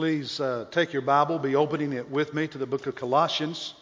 Please 0.00 0.40
uh, 0.40 0.64
take 0.70 0.94
your 0.94 1.02
Bible, 1.02 1.38
be 1.38 1.54
opening 1.54 1.92
it 1.92 2.10
with 2.10 2.32
me 2.32 2.48
to 2.48 2.56
the 2.56 2.64
book 2.64 2.86
of 2.86 2.94
Colossians, 2.94 3.74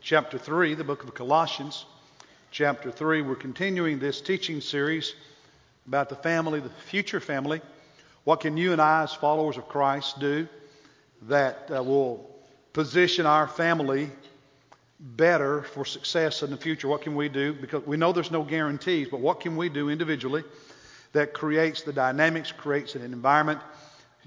chapter 0.00 0.38
3, 0.38 0.72
the 0.72 0.84
book 0.84 1.04
of 1.04 1.12
Colossians, 1.12 1.84
chapter 2.50 2.90
3. 2.90 3.20
We're 3.20 3.34
continuing 3.34 3.98
this 3.98 4.22
teaching 4.22 4.62
series 4.62 5.14
about 5.86 6.08
the 6.08 6.16
family, 6.16 6.60
the 6.60 6.70
future 6.70 7.20
family. 7.20 7.60
What 8.24 8.40
can 8.40 8.56
you 8.56 8.72
and 8.72 8.80
I, 8.80 9.02
as 9.02 9.12
followers 9.12 9.58
of 9.58 9.68
Christ, 9.68 10.18
do 10.18 10.48
that 11.28 11.70
uh, 11.70 11.82
will 11.82 12.26
position 12.72 13.26
our 13.26 13.46
family 13.46 14.08
better 14.98 15.64
for 15.64 15.84
success 15.84 16.42
in 16.42 16.50
the 16.52 16.56
future? 16.56 16.88
What 16.88 17.02
can 17.02 17.14
we 17.14 17.28
do? 17.28 17.52
Because 17.52 17.86
we 17.86 17.98
know 17.98 18.12
there's 18.12 18.30
no 18.30 18.44
guarantees, 18.44 19.08
but 19.10 19.20
what 19.20 19.40
can 19.40 19.58
we 19.58 19.68
do 19.68 19.90
individually 19.90 20.42
that 21.12 21.34
creates 21.34 21.82
the 21.82 21.92
dynamics, 21.92 22.50
creates 22.50 22.94
an 22.94 23.02
environment 23.02 23.60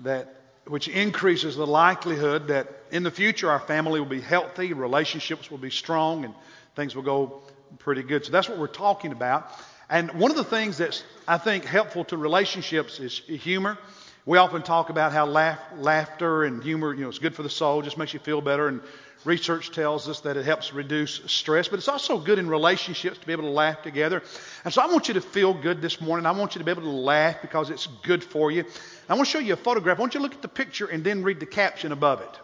that 0.03 0.36
which 0.67 0.87
increases 0.87 1.55
the 1.55 1.67
likelihood 1.67 2.47
that 2.47 2.67
in 2.91 3.03
the 3.03 3.11
future 3.11 3.49
our 3.49 3.59
family 3.59 3.99
will 3.99 4.07
be 4.07 4.21
healthy, 4.21 4.73
relationships 4.73 5.49
will 5.49 5.57
be 5.57 5.69
strong, 5.69 6.25
and 6.25 6.33
things 6.75 6.95
will 6.95 7.03
go 7.03 7.41
pretty 7.79 8.03
good. 8.03 8.25
So 8.25 8.31
that's 8.31 8.49
what 8.49 8.57
we're 8.57 8.67
talking 8.67 9.11
about. 9.11 9.49
And 9.89 10.11
one 10.13 10.31
of 10.31 10.37
the 10.37 10.43
things 10.43 10.77
that's, 10.77 11.03
I 11.27 11.37
think, 11.37 11.63
helpful 11.63 12.03
to 12.05 12.17
relationships 12.17 12.99
is 12.99 13.19
humor. 13.19 13.77
We 14.25 14.37
often 14.37 14.61
talk 14.61 14.89
about 14.89 15.13
how 15.13 15.25
laugh, 15.25 15.59
laughter 15.77 16.43
and 16.43 16.61
humor, 16.61 16.93
you 16.93 17.03
know, 17.03 17.09
it's 17.09 17.19
good 17.19 17.33
for 17.33 17.43
the 17.43 17.49
soul, 17.49 17.81
just 17.81 17.97
makes 17.97 18.13
you 18.13 18.19
feel 18.19 18.41
better. 18.41 18.67
And 18.67 18.81
research 19.23 19.71
tells 19.71 20.09
us 20.09 20.19
that 20.21 20.35
it 20.35 20.45
helps 20.45 20.73
reduce 20.73 21.21
stress, 21.27 21.69
but 21.69 21.79
it's 21.79 21.87
also 21.87 22.17
good 22.17 22.37
in 22.37 22.49
relationships 22.49 23.17
to 23.19 23.25
be 23.25 23.31
able 23.31 23.43
to 23.43 23.49
laugh 23.49 23.81
together. 23.83 24.21
And 24.65 24.73
so 24.73 24.81
I 24.81 24.87
want 24.87 25.07
you 25.07 25.13
to 25.13 25.21
feel 25.21 25.53
good 25.53 25.81
this 25.81 26.01
morning. 26.01 26.25
I 26.25 26.31
want 26.31 26.55
you 26.55 26.59
to 26.59 26.65
be 26.65 26.71
able 26.71 26.81
to 26.81 26.89
laugh 26.89 27.41
because 27.41 27.69
it's 27.69 27.87
good 28.03 28.21
for 28.21 28.51
you. 28.51 28.65
I 29.09 29.13
want 29.13 29.25
to 29.27 29.31
show 29.31 29.39
you 29.39 29.53
a 29.53 29.57
photograph. 29.57 29.97
I 29.97 30.01
want 30.01 30.13
you 30.15 30.19
to 30.19 30.23
look 30.23 30.33
at 30.33 30.41
the 30.41 30.49
picture 30.49 30.85
and 30.85 31.03
then 31.03 31.23
read 31.23 31.39
the 31.39 31.45
caption 31.45 31.91
above 31.91 32.21
it. 32.21 32.39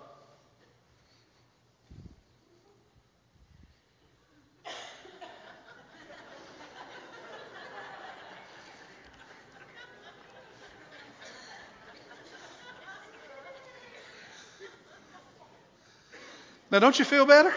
Now, 16.71 16.79
don't 16.79 16.97
you 16.97 17.05
feel 17.05 17.27
better? 17.27 17.53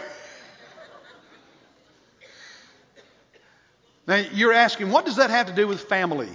Now, 4.06 4.16
you're 4.16 4.52
asking, 4.52 4.90
what 4.90 5.06
does 5.06 5.16
that 5.16 5.30
have 5.30 5.46
to 5.46 5.54
do 5.54 5.66
with 5.66 5.80
family? 5.80 6.28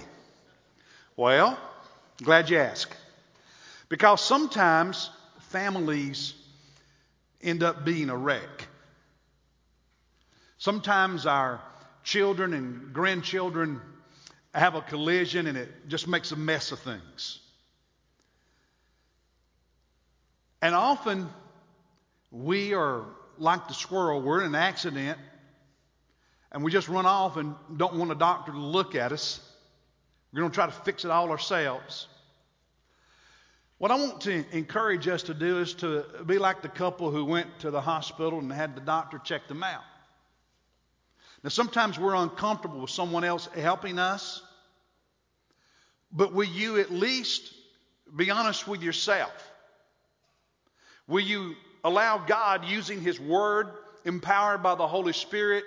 Well, 1.16 1.56
glad 2.18 2.50
you 2.50 2.58
asked. 2.58 2.94
Because 3.88 4.20
sometimes 4.20 5.10
families 5.50 6.34
end 7.42 7.62
up 7.62 7.84
being 7.84 8.10
a 8.10 8.16
wreck. 8.16 8.68
Sometimes 10.58 11.26
our 11.26 11.60
children 12.04 12.54
and 12.54 12.92
grandchildren 12.92 13.80
have 14.54 14.74
a 14.74 14.82
collision 14.82 15.46
and 15.46 15.56
it 15.56 15.88
just 15.88 16.06
makes 16.06 16.32
a 16.32 16.36
mess 16.36 16.72
of 16.72 16.78
things. 16.78 17.40
And 20.60 20.74
often 20.74 21.28
we 22.30 22.74
are 22.74 23.04
like 23.38 23.66
the 23.68 23.74
squirrel. 23.74 24.22
We're 24.22 24.40
in 24.40 24.46
an 24.46 24.54
accident 24.54 25.18
and 26.52 26.62
we 26.62 26.70
just 26.70 26.88
run 26.88 27.06
off 27.06 27.36
and 27.36 27.54
don't 27.76 27.94
want 27.94 28.12
a 28.12 28.14
doctor 28.14 28.52
to 28.52 28.58
look 28.58 28.94
at 28.94 29.10
us. 29.10 29.40
We're 30.32 30.40
going 30.40 30.50
to 30.50 30.54
try 30.54 30.66
to 30.66 30.72
fix 30.72 31.04
it 31.04 31.10
all 31.10 31.30
ourselves. 31.30 32.06
What 33.78 33.90
I 33.90 33.96
want 33.96 34.20
to 34.22 34.44
encourage 34.56 35.08
us 35.08 35.24
to 35.24 35.34
do 35.34 35.58
is 35.58 35.74
to 35.74 36.04
be 36.24 36.38
like 36.38 36.62
the 36.62 36.68
couple 36.68 37.10
who 37.10 37.24
went 37.24 37.60
to 37.60 37.70
the 37.70 37.80
hospital 37.80 38.38
and 38.38 38.50
had 38.52 38.76
the 38.76 38.80
doctor 38.80 39.18
check 39.18 39.48
them 39.48 39.62
out. 39.62 39.82
Now, 41.42 41.50
sometimes 41.50 41.98
we're 41.98 42.14
uncomfortable 42.14 42.80
with 42.80 42.90
someone 42.90 43.24
else 43.24 43.48
helping 43.56 43.98
us, 43.98 44.40
but 46.12 46.32
will 46.32 46.48
you 46.48 46.78
at 46.78 46.92
least 46.92 47.52
be 48.14 48.30
honest 48.30 48.68
with 48.68 48.82
yourself? 48.82 49.32
Will 51.08 51.24
you 51.24 51.56
allow 51.82 52.18
God, 52.18 52.64
using 52.64 53.00
His 53.00 53.18
Word, 53.18 53.66
empowered 54.04 54.62
by 54.62 54.76
the 54.76 54.86
Holy 54.86 55.12
Spirit, 55.12 55.64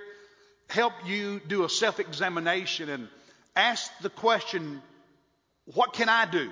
help 0.69 0.93
you 1.05 1.41
do 1.45 1.65
a 1.65 1.69
self 1.69 1.99
examination 1.99 2.89
and 2.89 3.09
ask 3.55 3.91
the 4.01 4.09
question, 4.09 4.81
What 5.65 5.93
can 5.93 6.09
I 6.09 6.25
do? 6.25 6.51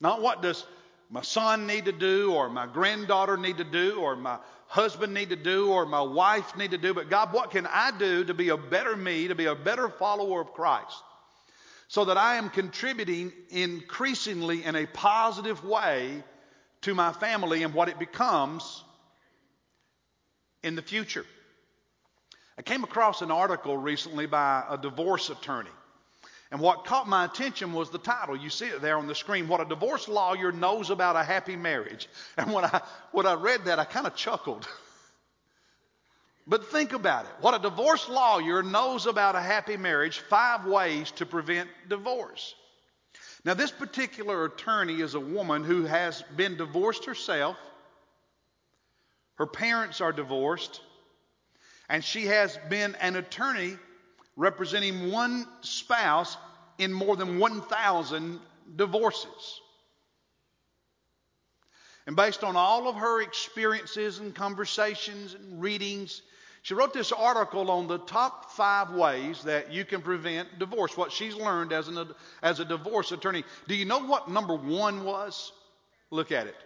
Not 0.00 0.20
what 0.20 0.42
does 0.42 0.64
my 1.10 1.22
son 1.22 1.66
need 1.66 1.84
to 1.84 1.92
do, 1.92 2.32
or 2.32 2.48
my 2.48 2.66
granddaughter 2.66 3.36
need 3.36 3.58
to 3.58 3.64
do, 3.64 4.00
or 4.00 4.16
my 4.16 4.38
husband 4.66 5.12
need 5.12 5.28
to 5.28 5.36
do, 5.36 5.70
or 5.70 5.84
my 5.84 6.00
wife 6.00 6.56
need 6.56 6.70
to 6.70 6.78
do, 6.78 6.94
but 6.94 7.10
God, 7.10 7.34
what 7.34 7.50
can 7.50 7.66
I 7.66 7.90
do 7.90 8.24
to 8.24 8.32
be 8.32 8.48
a 8.48 8.56
better 8.56 8.96
me, 8.96 9.28
to 9.28 9.34
be 9.34 9.44
a 9.44 9.54
better 9.54 9.90
follower 9.90 10.40
of 10.40 10.54
Christ? 10.54 10.96
So 11.88 12.06
that 12.06 12.16
I 12.16 12.36
am 12.36 12.48
contributing 12.48 13.32
increasingly 13.50 14.64
in 14.64 14.74
a 14.74 14.86
positive 14.86 15.62
way 15.62 16.24
to 16.80 16.94
my 16.94 17.12
family 17.12 17.62
and 17.62 17.74
what 17.74 17.90
it 17.90 17.98
becomes 17.98 18.82
in 20.62 20.74
the 20.74 20.82
future. 20.82 21.26
I 22.56 22.62
came 22.62 22.82
across 22.82 23.20
an 23.20 23.30
article 23.30 23.76
recently 23.76 24.24
by 24.24 24.64
a 24.70 24.78
divorce 24.78 25.28
attorney. 25.28 25.68
And 26.52 26.60
what 26.60 26.84
caught 26.84 27.08
my 27.08 27.24
attention 27.24 27.72
was 27.72 27.88
the 27.88 27.98
title. 27.98 28.36
You 28.36 28.50
see 28.50 28.66
it 28.66 28.82
there 28.82 28.98
on 28.98 29.06
the 29.06 29.14
screen. 29.14 29.48
What 29.48 29.62
a 29.62 29.64
divorce 29.64 30.06
lawyer 30.06 30.52
knows 30.52 30.90
about 30.90 31.16
a 31.16 31.24
happy 31.24 31.56
marriage. 31.56 32.10
And 32.36 32.52
when 32.52 32.66
I, 32.66 32.82
when 33.10 33.26
I 33.26 33.32
read 33.34 33.64
that, 33.64 33.78
I 33.78 33.86
kind 33.86 34.06
of 34.06 34.14
chuckled. 34.14 34.68
but 36.46 36.66
think 36.66 36.92
about 36.92 37.24
it. 37.24 37.30
What 37.40 37.54
a 37.54 37.58
divorce 37.58 38.06
lawyer 38.06 38.62
knows 38.62 39.06
about 39.06 39.34
a 39.34 39.40
happy 39.40 39.78
marriage 39.78 40.18
five 40.18 40.66
ways 40.66 41.10
to 41.12 41.24
prevent 41.24 41.70
divorce. 41.88 42.54
Now, 43.46 43.54
this 43.54 43.70
particular 43.70 44.44
attorney 44.44 45.00
is 45.00 45.14
a 45.14 45.20
woman 45.20 45.64
who 45.64 45.84
has 45.84 46.22
been 46.36 46.58
divorced 46.58 47.06
herself. 47.06 47.56
Her 49.36 49.46
parents 49.46 50.02
are 50.02 50.12
divorced. 50.12 50.82
And 51.88 52.04
she 52.04 52.26
has 52.26 52.58
been 52.68 52.94
an 52.96 53.16
attorney 53.16 53.78
representing 54.36 55.10
one 55.10 55.46
spouse 55.60 56.36
in 56.78 56.92
more 56.92 57.16
than 57.16 57.38
1,000 57.38 58.40
divorces. 58.76 59.60
And 62.06 62.16
based 62.16 62.42
on 62.42 62.56
all 62.56 62.88
of 62.88 62.96
her 62.96 63.22
experiences 63.22 64.18
and 64.18 64.34
conversations 64.34 65.34
and 65.34 65.62
readings, 65.62 66.22
she 66.62 66.74
wrote 66.74 66.92
this 66.92 67.12
article 67.12 67.70
on 67.70 67.86
the 67.88 67.98
top 67.98 68.52
five 68.52 68.90
ways 68.90 69.42
that 69.42 69.72
you 69.72 69.84
can 69.84 70.00
prevent 70.00 70.58
divorce, 70.58 70.96
what 70.96 71.12
she's 71.12 71.34
learned 71.34 71.72
as, 71.72 71.88
an, 71.88 72.08
as 72.42 72.60
a 72.60 72.64
divorce 72.64 73.12
attorney. 73.12 73.44
Do 73.68 73.74
you 73.74 73.84
know 73.84 74.00
what 74.00 74.30
number 74.30 74.54
one 74.54 75.04
was? 75.04 75.52
Look 76.10 76.32
at 76.32 76.46
it. 76.46 76.56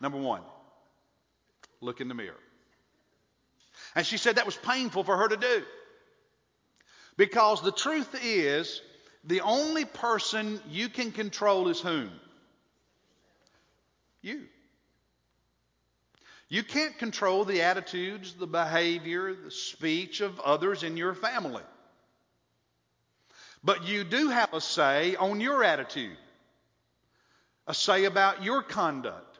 Number 0.00 0.18
one, 0.18 0.42
look 1.80 2.00
in 2.00 2.08
the 2.08 2.14
mirror. 2.14 2.34
And 3.94 4.04
she 4.04 4.16
said 4.16 4.36
that 4.36 4.46
was 4.46 4.56
painful 4.56 5.04
for 5.04 5.16
her 5.16 5.28
to 5.28 5.36
do. 5.36 5.62
Because 7.16 7.62
the 7.62 7.72
truth 7.72 8.14
is, 8.22 8.80
the 9.24 9.40
only 9.40 9.84
person 9.84 10.60
you 10.68 10.88
can 10.88 11.12
control 11.12 11.68
is 11.68 11.80
whom? 11.80 12.10
You. 14.20 14.42
You 16.48 16.62
can't 16.62 16.98
control 16.98 17.44
the 17.44 17.62
attitudes, 17.62 18.34
the 18.34 18.46
behavior, 18.46 19.34
the 19.34 19.50
speech 19.50 20.20
of 20.20 20.40
others 20.40 20.82
in 20.82 20.96
your 20.96 21.14
family. 21.14 21.62
But 23.62 23.84
you 23.84 24.04
do 24.04 24.28
have 24.28 24.52
a 24.52 24.60
say 24.60 25.16
on 25.16 25.40
your 25.40 25.64
attitude, 25.64 26.16
a 27.66 27.74
say 27.74 28.04
about 28.04 28.42
your 28.42 28.62
conduct, 28.62 29.38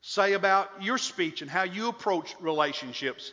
say 0.00 0.32
about 0.32 0.82
your 0.82 0.98
speech 0.98 1.40
and 1.40 1.50
how 1.50 1.62
you 1.62 1.88
approach 1.88 2.34
relationships. 2.40 3.32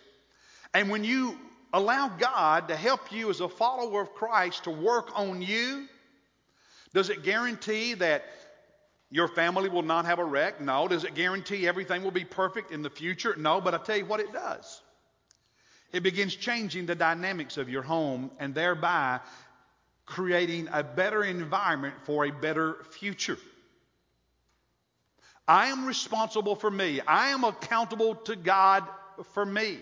And 0.74 0.90
when 0.90 1.04
you 1.04 1.38
allow 1.74 2.10
God 2.10 2.68
to 2.68 2.76
help 2.76 3.12
you 3.12 3.30
as 3.30 3.42
a 3.42 3.50
follower 3.50 4.02
of 4.02 4.14
Christ 4.14 4.66
to 4.66 4.72
work 4.72 5.18
on 5.18 5.42
you, 5.42 5.88
does 6.94 7.10
it 7.10 7.24
guarantee 7.24 7.94
that 7.96 8.26
your 9.10 9.28
family 9.28 9.70
will 9.70 9.82
not 9.82 10.06
have 10.06 10.20
a 10.20 10.24
wreck? 10.24 10.62
No. 10.62 10.88
Does 10.88 11.04
it 11.04 11.16
guarantee 11.16 11.68
everything 11.68 12.04
will 12.04 12.12
be 12.12 12.26
perfect 12.26 12.72
in 12.72 12.82
the 12.82 12.90
future? 12.90 13.36
No. 13.38 13.62
But 13.62 13.74
I 13.74 13.78
tell 13.78 13.98
you 13.98 14.06
what 14.06 14.20
it 14.20 14.32
does. 14.34 14.82
It 15.92 16.04
begins 16.04 16.36
changing 16.36 16.86
the 16.86 16.96
dynamics 16.96 17.58
of 17.58 17.70
your 17.70 17.82
home 17.82 18.32
and 18.40 18.56
thereby 18.56 19.20
creating 20.06 20.70
a 20.72 20.84
better 20.84 21.24
environment 21.24 21.96
for 22.06 22.26
a 22.26 22.32
better 22.32 22.78
future. 22.92 23.38
I 25.48 25.68
am 25.68 25.86
responsible 25.86 26.56
for 26.56 26.72
me. 26.72 27.02
I 27.02 27.30
am 27.30 27.44
accountable 27.44 28.16
to 28.16 28.36
God 28.36 28.86
for 29.34 29.46
me. 29.46 29.80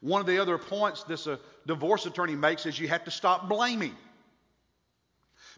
One 0.00 0.20
of 0.20 0.26
the 0.26 0.40
other 0.40 0.58
points 0.58 1.04
this 1.04 1.26
uh, 1.26 1.36
divorce 1.66 2.06
attorney 2.06 2.36
makes 2.36 2.66
is 2.66 2.78
you 2.78 2.88
have 2.88 3.04
to 3.04 3.10
stop 3.10 3.48
blaming. 3.48 3.94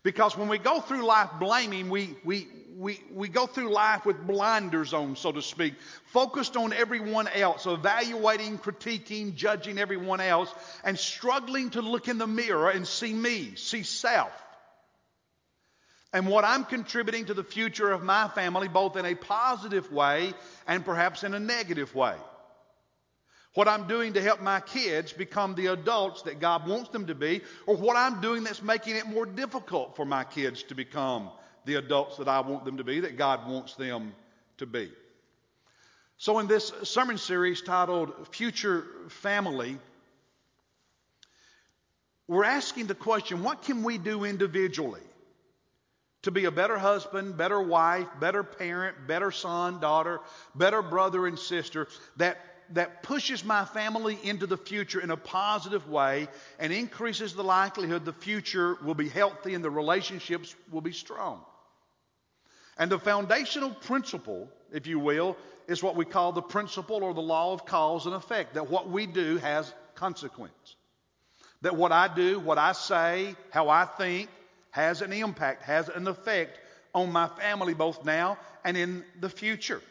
Because 0.02 0.37
when 0.37 0.49
we 0.49 0.58
go 0.58 0.81
through 0.81 1.05
life 1.05 1.31
blaming, 1.40 1.90
we, 1.90 2.14
we, 2.25 2.46
we, 2.76 3.00
we 3.12 3.29
go 3.29 3.46
through 3.46 3.73
life 3.73 4.06
with 4.06 4.25
blinders 4.26 4.94
on, 4.94 5.17
so 5.17 5.32
to 5.32 5.43
speak, 5.43 5.75
focused 6.12 6.56
on 6.56 6.73
everyone 6.73 7.26
else, 7.26 7.67
evaluating, 7.67 8.58
critiquing, 8.58 9.35
judging 9.35 9.79
everyone 9.79 10.20
else, 10.20 10.55
and 10.85 10.96
struggling 10.96 11.70
to 11.70 11.82
look 11.82 12.06
in 12.06 12.19
the 12.19 12.29
mirror 12.29 12.70
and 12.70 12.87
see 12.87 13.12
me, 13.12 13.55
see 13.56 13.82
self. 13.82 14.31
And 16.12 16.29
what 16.29 16.44
I'm 16.44 16.64
contributing 16.64 17.26
to 17.26 17.35
the 17.35 17.44
future 17.44 17.90
of 17.90 18.02
my 18.02 18.29
family, 18.29 18.69
both 18.69 18.96
in 18.96 19.05
a 19.05 19.14
positive 19.14 19.93
way 19.93 20.32
and 20.67 20.85
perhaps 20.85 21.25
in 21.25 21.35
a 21.35 21.40
negative 21.40 21.94
way. 21.94 22.14
What 23.55 23.67
I'm 23.67 23.89
doing 23.89 24.12
to 24.12 24.23
help 24.23 24.41
my 24.41 24.61
kids 24.61 25.12
become 25.12 25.55
the 25.55 25.67
adults 25.67 26.23
that 26.23 26.39
God 26.39 26.67
wants 26.69 26.91
them 26.91 27.06
to 27.06 27.15
be, 27.15 27.41
or 27.67 27.77
what 27.77 27.97
I'm 27.97 28.21
doing 28.21 28.45
that's 28.45 28.62
making 28.62 28.97
it 28.97 29.06
more 29.06 29.27
difficult 29.27 29.97
for 29.97 30.05
my 30.05 30.25
kids 30.25 30.62
to 30.65 30.75
become 30.75 31.31
the 31.65 31.77
adults 31.77 32.19
that 32.19 32.29
I 32.29 32.41
want 32.41 32.65
them 32.65 32.77
to 32.77 32.85
be, 32.85 33.00
that 33.00 33.17
God 33.17 33.49
wants 33.49 33.75
them 33.75 34.15
to 34.59 34.67
be. 34.67 34.91
So, 36.19 36.39
in 36.41 36.47
this 36.47 36.73
sermon 36.83 37.17
series 37.17 37.62
titled 37.62 38.29
Future 38.33 38.87
Family, 39.09 39.79
we're 42.27 42.45
asking 42.45 42.87
the 42.87 42.95
question 42.95 43.43
what 43.43 43.62
can 43.62 43.83
we 43.83 43.99
do 43.99 44.25
individually 44.25 45.00
to 46.23 46.31
be 46.31 46.45
a 46.45 46.50
better 46.50 46.77
husband, 46.77 47.37
better 47.37 47.61
wife, 47.61 48.06
better 48.21 48.43
parent, 48.43 49.06
better 49.06 49.31
son, 49.31 49.81
daughter, 49.81 50.21
better 50.55 50.83
brother 50.83 51.27
and 51.27 51.39
sister 51.39 51.89
that 52.17 52.39
that 52.73 53.03
pushes 53.03 53.44
my 53.44 53.65
family 53.65 54.19
into 54.23 54.47
the 54.47 54.56
future 54.56 55.00
in 55.00 55.11
a 55.11 55.17
positive 55.17 55.88
way 55.88 56.29
and 56.59 56.73
increases 56.73 57.35
the 57.35 57.44
likelihood 57.44 58.05
the 58.05 58.12
future 58.12 58.76
will 58.82 58.94
be 58.94 59.09
healthy 59.09 59.55
and 59.55 59.65
the 59.65 59.70
relationships 59.70 60.55
will 60.70 60.81
be 60.81 60.93
strong. 60.93 61.41
And 62.76 62.91
the 62.91 62.99
foundational 62.99 63.70
principle, 63.70 64.49
if 64.73 64.87
you 64.87 64.99
will, 64.99 65.37
is 65.67 65.82
what 65.82 65.97
we 65.97 66.05
call 66.05 66.32
the 66.32 66.43
principle 66.43 67.03
or 67.03 67.12
the 67.12 67.20
law 67.20 67.53
of 67.53 67.67
cause 67.67 68.06
and 68.06 68.15
effect 68.15 68.55
that 68.55 68.71
what 68.71 68.88
we 68.88 69.06
do 69.06 69.37
has 69.38 69.73
consequence. 69.94 70.76
That 71.62 71.76
what 71.76 71.91
I 71.91 72.12
do, 72.12 72.38
what 72.38 72.56
I 72.56 72.73
say, 72.73 73.35
how 73.50 73.69
I 73.69 73.85
think 73.85 74.31
has 74.71 75.03
an 75.03 75.12
impact, 75.12 75.64
has 75.64 75.88
an 75.88 76.06
effect 76.06 76.59
on 76.94 77.12
my 77.12 77.29
family 77.29 77.75
both 77.75 78.05
now 78.05 78.38
and 78.64 78.76
in 78.76 79.05
the 79.21 79.29
future. 79.29 79.82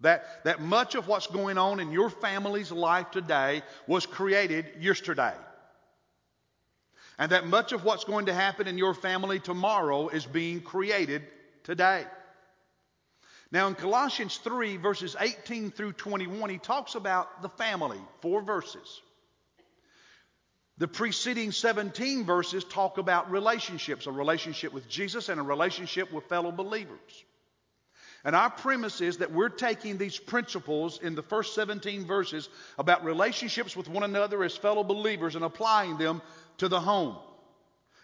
That, 0.00 0.24
that 0.44 0.60
much 0.60 0.94
of 0.94 1.08
what's 1.08 1.26
going 1.26 1.58
on 1.58 1.80
in 1.80 1.92
your 1.92 2.08
family's 2.08 2.72
life 2.72 3.10
today 3.10 3.62
was 3.86 4.06
created 4.06 4.66
yesterday. 4.80 5.34
And 7.18 7.32
that 7.32 7.46
much 7.46 7.72
of 7.72 7.84
what's 7.84 8.04
going 8.04 8.26
to 8.26 8.34
happen 8.34 8.66
in 8.66 8.78
your 8.78 8.94
family 8.94 9.40
tomorrow 9.40 10.08
is 10.08 10.24
being 10.24 10.62
created 10.62 11.22
today. 11.64 12.04
Now, 13.52 13.66
in 13.66 13.74
Colossians 13.74 14.36
3, 14.38 14.76
verses 14.78 15.16
18 15.18 15.72
through 15.72 15.92
21, 15.92 16.48
he 16.48 16.58
talks 16.58 16.94
about 16.94 17.42
the 17.42 17.48
family, 17.48 17.98
four 18.22 18.42
verses. 18.42 19.02
The 20.78 20.88
preceding 20.88 21.52
17 21.52 22.24
verses 22.24 22.64
talk 22.64 22.96
about 22.96 23.30
relationships 23.30 24.06
a 24.06 24.12
relationship 24.12 24.72
with 24.72 24.88
Jesus 24.88 25.28
and 25.28 25.38
a 25.38 25.42
relationship 25.42 26.10
with 26.10 26.24
fellow 26.24 26.52
believers. 26.52 27.24
And 28.24 28.36
our 28.36 28.50
premise 28.50 29.00
is 29.00 29.18
that 29.18 29.32
we're 29.32 29.48
taking 29.48 29.96
these 29.96 30.18
principles 30.18 31.00
in 31.02 31.14
the 31.14 31.22
first 31.22 31.54
17 31.54 32.04
verses 32.04 32.48
about 32.78 33.04
relationships 33.04 33.74
with 33.74 33.88
one 33.88 34.02
another 34.02 34.44
as 34.44 34.56
fellow 34.56 34.84
believers 34.84 35.36
and 35.36 35.44
applying 35.44 35.96
them 35.96 36.20
to 36.58 36.68
the 36.68 36.80
home. 36.80 37.16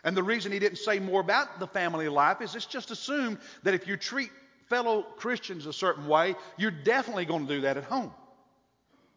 And 0.05 0.17
the 0.17 0.23
reason 0.23 0.53
he 0.53 0.59
didn't 0.59 0.79
say 0.79 1.01
more 1.01 1.21
about 1.21 1.61
the 1.61 1.67
family 1.67 2.09
life 2.09 2.41
is 2.41 2.55
it's 2.55 2.65
just 2.65 2.91
assumed 2.91 3.39
that 3.65 3.75
if 3.75 3.87
you 3.87 3.97
treat 3.97 4.31
fellow 4.69 5.03
Christians 5.03 5.67
a 5.67 5.73
certain 5.73 6.07
way, 6.07 6.35
you're 6.57 6.71
definitely 6.71 7.25
going 7.27 7.47
to 7.47 7.55
do 7.57 7.61
that 7.63 7.77
at 7.77 7.85
home. 7.85 8.13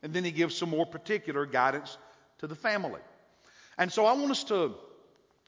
And 0.03 0.13
then 0.13 0.23
he 0.23 0.31
gives 0.31 0.55
some 0.55 0.69
more 0.69 0.85
particular 0.85 1.45
guidance 1.45 1.97
to 2.39 2.47
the 2.47 2.55
family. 2.55 3.01
And 3.77 3.91
so 3.91 4.05
I 4.05 4.13
want 4.13 4.31
us 4.31 4.43
to 4.45 4.73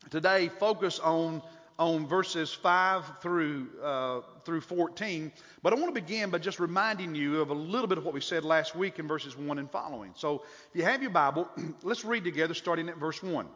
today 0.09 0.47
focus 0.47 0.99
on 0.99 1.41
on 1.79 2.07
verses 2.07 2.53
5 2.53 3.21
through, 3.21 3.67
uh, 3.83 4.21
through 4.45 4.61
14. 4.61 5.31
But 5.63 5.73
I 5.73 5.75
want 5.75 5.93
to 5.93 6.01
begin 6.01 6.29
by 6.29 6.37
just 6.37 6.59
reminding 6.59 7.15
you 7.15 7.41
of 7.41 7.49
a 7.49 7.53
little 7.53 7.87
bit 7.87 7.97
of 7.97 8.05
what 8.05 8.13
we 8.13 8.21
said 8.21 8.43
last 8.43 8.75
week 8.75 8.99
in 8.99 9.07
verses 9.07 9.37
1 9.37 9.57
and 9.57 9.69
following. 9.69 10.13
So 10.15 10.43
if 10.69 10.75
you 10.75 10.83
have 10.83 11.01
your 11.01 11.11
Bible, 11.11 11.49
let's 11.83 12.05
read 12.05 12.23
together 12.23 12.53
starting 12.53 12.89
at 12.89 12.97
verse 12.97 13.21
1. 13.23 13.47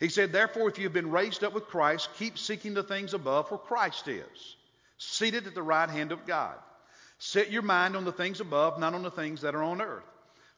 He 0.00 0.08
said, 0.08 0.32
Therefore, 0.32 0.68
if 0.68 0.78
you 0.78 0.84
have 0.84 0.92
been 0.92 1.10
raised 1.10 1.44
up 1.44 1.54
with 1.54 1.66
Christ, 1.66 2.08
keep 2.18 2.36
seeking 2.36 2.74
the 2.74 2.82
things 2.82 3.14
above 3.14 3.50
where 3.50 3.58
Christ 3.58 4.08
is, 4.08 4.56
seated 4.98 5.46
at 5.46 5.54
the 5.54 5.62
right 5.62 5.88
hand 5.88 6.12
of 6.12 6.26
God. 6.26 6.56
Set 7.18 7.52
your 7.52 7.62
mind 7.62 7.94
on 7.94 8.04
the 8.04 8.10
things 8.10 8.40
above, 8.40 8.80
not 8.80 8.94
on 8.94 9.04
the 9.04 9.10
things 9.10 9.42
that 9.42 9.54
are 9.54 9.62
on 9.62 9.80
earth. 9.80 10.02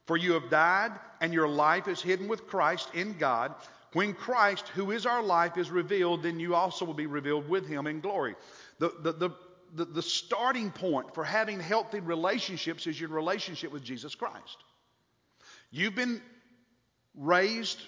For 0.07 0.17
you 0.17 0.33
have 0.33 0.49
died, 0.49 0.91
and 1.21 1.33
your 1.33 1.47
life 1.47 1.87
is 1.87 2.01
hidden 2.01 2.27
with 2.27 2.47
Christ 2.47 2.89
in 2.93 3.17
God. 3.19 3.53
When 3.95 4.13
Christ, 4.13 4.67
who 4.75 4.91
is 4.91 5.05
our 5.05 5.23
life, 5.23 5.57
is 5.57 5.71
revealed, 5.71 6.23
then 6.23 6.37
you 6.37 6.53
also 6.53 6.83
will 6.83 6.93
be 6.93 7.05
revealed 7.05 7.47
with 7.47 7.65
him 7.65 7.87
in 7.87 8.01
glory. 8.01 8.35
The, 8.77 8.91
the, 9.01 9.13
the, 9.13 9.29
the, 9.73 9.85
the 9.85 10.01
starting 10.01 10.69
point 10.69 11.15
for 11.15 11.23
having 11.23 11.61
healthy 11.61 12.01
relationships 12.01 12.87
is 12.87 12.99
your 12.99 13.07
relationship 13.07 13.71
with 13.71 13.85
Jesus 13.85 14.13
Christ. 14.13 14.57
You've 15.71 15.95
been 15.95 16.21
raised 17.15 17.81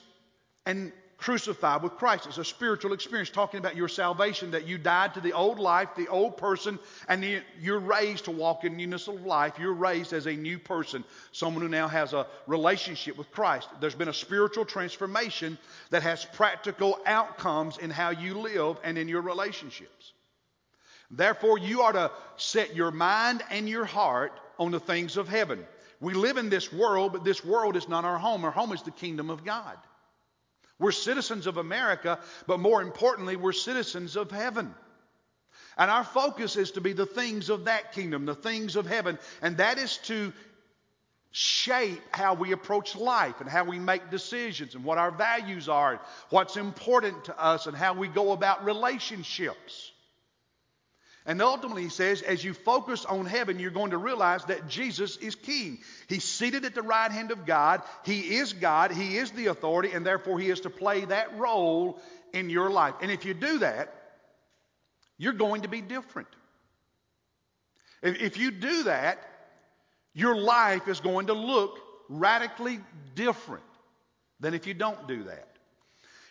and 0.66 0.94
crucified 1.18 1.82
with 1.82 1.96
Christ. 1.96 2.28
It's 2.28 2.38
a 2.38 2.46
spiritual 2.46 2.94
experience 2.94 3.30
talking 3.30 3.60
about 3.60 3.76
your 3.76 3.88
salvation, 3.88 4.52
that 4.52 4.68
you 4.68 4.78
died 4.78 5.16
to 5.16 5.22
the 5.22 5.34
old 5.34 5.60
life, 5.60 5.90
the 5.98 6.08
old 6.08 6.38
person, 6.38 6.78
and 7.08 7.26
you're 7.60 7.80
raised 7.80 8.26
to 8.26 8.32
walk 8.32 8.64
in 8.64 8.78
newness 8.78 9.08
of 9.08 9.26
life. 9.26 9.54
You're 9.60 9.74
raised 9.74 10.14
as 10.14 10.28
a 10.28 10.34
new 10.34 10.60
person, 10.60 11.04
someone 11.32 11.64
who 11.64 11.70
now 11.70 11.88
has 11.88 12.14
a 12.14 12.28
relationship 12.46 13.18
with 13.18 13.32
Christ. 13.32 13.68
There's 13.82 13.96
been 13.96 14.10
a 14.10 14.14
spiritual 14.14 14.66
transformation 14.66 15.58
that 15.90 16.04
has 16.04 16.24
practical 16.24 17.00
outcomes 17.06 17.78
in 17.80 17.90
how 17.90 18.12
you 18.12 18.36
live 18.36 18.78
and 18.84 18.98
in 18.98 19.08
your 19.08 19.22
relationships. 19.22 20.14
Therefore, 21.10 21.58
you 21.58 21.82
are 21.82 21.94
to 21.94 22.12
set 22.36 22.76
your 22.76 22.92
mind 22.92 23.44
and 23.50 23.68
your 23.68 23.86
heart 23.86 24.34
on 24.60 24.72
the 24.72 24.80
things 24.80 25.18
of 25.18 25.28
heaven. 25.28 25.66
We 26.00 26.14
live 26.14 26.38
in 26.38 26.50
this 26.50 26.72
world, 26.72 27.14
but 27.14 27.24
this 27.24 27.44
world 27.44 27.76
is 27.76 27.90
not 27.90 28.06
our 28.06 28.20
home. 28.20 28.46
Our 28.46 28.52
home 28.52 28.72
is 28.72 28.84
the 28.84 28.92
kingdom 28.92 29.32
of 29.32 29.44
God. 29.44 29.78
We're 30.80 30.92
citizens 30.92 31.48
of 31.48 31.58
America, 31.58 32.20
but 32.46 32.60
more 32.60 32.82
importantly, 32.82 33.36
we're 33.36 33.54
citizens 33.54 34.16
of 34.16 34.32
heaven. 34.32 34.74
And 35.78 35.92
our 35.92 36.04
focus 36.04 36.56
is 36.56 36.72
to 36.72 36.82
be 36.82 36.94
the 36.94 37.06
things 37.06 37.50
of 37.50 37.66
that 37.66 37.94
kingdom, 37.94 38.26
the 38.26 38.36
things 38.36 38.76
of 38.76 38.86
heaven, 38.86 39.20
and 39.42 39.58
that 39.58 39.78
is 39.78 39.98
to 40.04 40.34
shape 41.32 42.02
how 42.12 42.34
we 42.34 42.52
approach 42.52 42.96
life 42.96 43.42
and 43.42 43.50
how 43.50 43.64
we 43.64 43.78
make 43.78 44.10
decisions 44.10 44.74
and 44.74 44.84
what 44.84 44.98
our 44.98 45.12
values 45.12 45.70
are, 45.70 46.02
what's 46.30 46.58
important 46.58 47.26
to 47.26 47.40
us, 47.40 47.68
and 47.68 47.78
how 47.78 47.94
we 47.94 48.08
go 48.08 48.32
about 48.32 48.66
relationships. 48.66 49.92
And 51.28 51.42
ultimately, 51.42 51.84
he 51.84 51.90
says, 51.90 52.22
as 52.22 52.42
you 52.42 52.54
focus 52.54 53.04
on 53.04 53.26
heaven, 53.26 53.60
you're 53.60 53.70
going 53.70 53.92
to 53.92 53.98
realize 53.98 54.46
that 54.46 54.70
Jesus 54.70 55.18
is 55.18 55.36
king. 55.36 55.80
He's 56.08 56.24
seated 56.24 56.64
at 56.64 56.74
the 56.74 56.82
right 56.82 57.12
hand 57.12 57.32
of 57.32 57.46
God. 57.46 57.82
He 58.06 58.38
is 58.38 58.54
God. 58.54 58.92
He 58.92 59.18
is 59.18 59.32
the 59.32 59.48
authority, 59.48 59.92
and 59.92 60.06
therefore 60.06 60.40
he 60.40 60.50
is 60.50 60.62
to 60.62 60.70
play 60.70 61.04
that 61.04 61.38
role 61.38 62.02
in 62.32 62.50
your 62.50 62.70
life. 62.70 62.96
And 63.02 63.12
if 63.12 63.26
you 63.26 63.34
do 63.34 63.60
that, 63.60 63.94
you're 65.18 65.34
going 65.34 65.64
to 65.64 65.68
be 65.68 65.82
different. 65.82 66.30
If, 68.02 68.22
if 68.22 68.38
you 68.38 68.52
do 68.52 68.84
that, 68.84 69.20
your 70.14 70.38
life 70.38 70.88
is 70.88 71.02
going 71.02 71.28
to 71.28 71.34
look 71.34 71.78
radically 72.08 72.80
different 73.16 73.66
than 74.40 74.54
if 74.54 74.66
you 74.66 74.74
don't 74.74 75.10
do 75.10 75.24
that. 75.24 75.50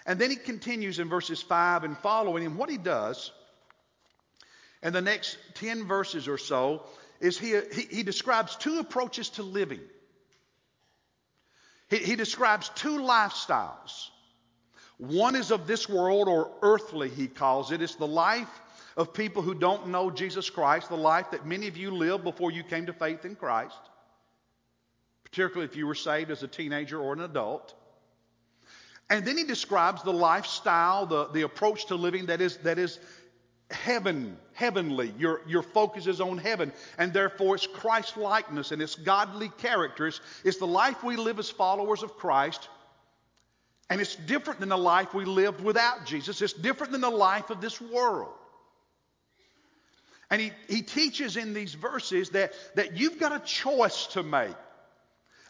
And 0.07 0.19
then 0.19 0.31
he 0.31 0.37
continues 0.37 1.01
in 1.01 1.11
verses 1.11 1.43
5 1.43 1.85
and 1.85 1.99
following, 1.99 2.47
and 2.47 2.57
what 2.57 2.71
he 2.71 2.79
does 2.79 3.31
and 4.83 4.95
the 4.95 5.01
next 5.01 5.39
10 5.55 5.87
verses 5.87 6.29
or 6.29 6.39
so 6.39 6.83
is 7.21 7.39
he, 7.39 7.59
he, 7.73 7.83
he 7.97 8.03
describes 8.03 8.57
two 8.57 8.79
approaches 8.79 9.31
to 9.31 9.43
living. 9.43 9.81
He, 11.89 11.99
he 11.99 12.17
describes 12.17 12.71
two 12.75 12.99
lifestyles. 12.99 14.09
One 14.99 15.37
is 15.37 15.51
of 15.51 15.67
this 15.67 15.89
world, 15.89 16.29
or 16.29 16.51
earthly, 16.63 17.09
he 17.09 17.27
calls 17.27 17.71
it. 17.71 17.83
It's 17.83 17.97
the 17.97 18.07
life 18.07 18.49
of 18.97 19.13
people 19.13 19.43
who 19.43 19.55
don't 19.55 19.89
know 19.89 20.11
Jesus 20.11 20.49
Christ, 20.49 20.89
the 20.89 20.97
life 20.97 21.33
that 21.33 21.47
many 21.47 21.69
of 21.69 21.77
you 21.77 21.91
lived 21.91 22.25
before 22.25 22.51
you 22.51 22.63
came 22.63 22.87
to 22.87 22.95
faith 22.95 23.25
in 23.25 23.37
Christ, 23.37 23.79
particularly 25.25 25.67
if 25.67 25.77
you 25.77 25.87
were 25.87 25.95
saved 25.95 26.31
as 26.31 26.43
a 26.43 26.49
teenager 26.49 26.99
or 26.99 27.13
an 27.13 27.21
adult. 27.21 27.75
And 29.11 29.25
then 29.25 29.37
he 29.37 29.45
describes 29.45 30.03
the 30.03 30.13
lifestyle, 30.13 31.07
the, 31.07 31.27
the 31.29 31.43
approach 31.43 31.87
to 31.87 31.95
living 31.95 32.27
that 32.27 32.41
is, 32.41 32.57
that 32.59 32.79
is 32.79 32.99
heaven, 33.71 34.37
heavenly. 34.53 35.13
Your, 35.19 35.41
your 35.47 35.63
focus 35.63 36.07
is 36.07 36.21
on 36.21 36.39
heaven. 36.39 36.73
And 36.99 37.13
therefore, 37.13 37.57
it's 37.57 37.67
Christ 37.67 38.17
likeness 38.17 38.73
and 38.73 38.81
it's 38.81 38.95
godly 38.95 39.49
characters. 39.59 40.21
It's 40.45 40.59
the 40.59 40.67
life 40.67 41.03
we 41.03 41.17
live 41.17 41.39
as 41.39 41.51
followers 41.51 42.03
of 42.03 42.17
Christ, 42.17 42.69
And 43.89 44.01
it's 44.01 44.17
different 44.17 44.61
than 44.61 44.69
the 44.69 44.79
life 44.79 45.15
we 45.15 45.25
lived 45.25 45.61
without 45.61 46.07
Jesus. 46.07 46.43
It's 46.43 46.53
different 46.53 46.93
than 46.93 47.01
the 47.01 47.11
life 47.11 47.51
of 47.51 47.61
this 47.61 47.81
world. 47.81 48.33
And 50.29 50.41
he, 50.41 50.53
he 50.69 50.83
teaches 50.83 51.37
in 51.37 51.55
these 51.55 51.75
verses 51.75 52.31
that, 52.31 52.53
that 52.75 52.97
you've 52.97 53.21
got 53.21 53.33
a 53.33 53.39
choice 53.45 54.09
to 54.09 54.23
make. 54.23 54.57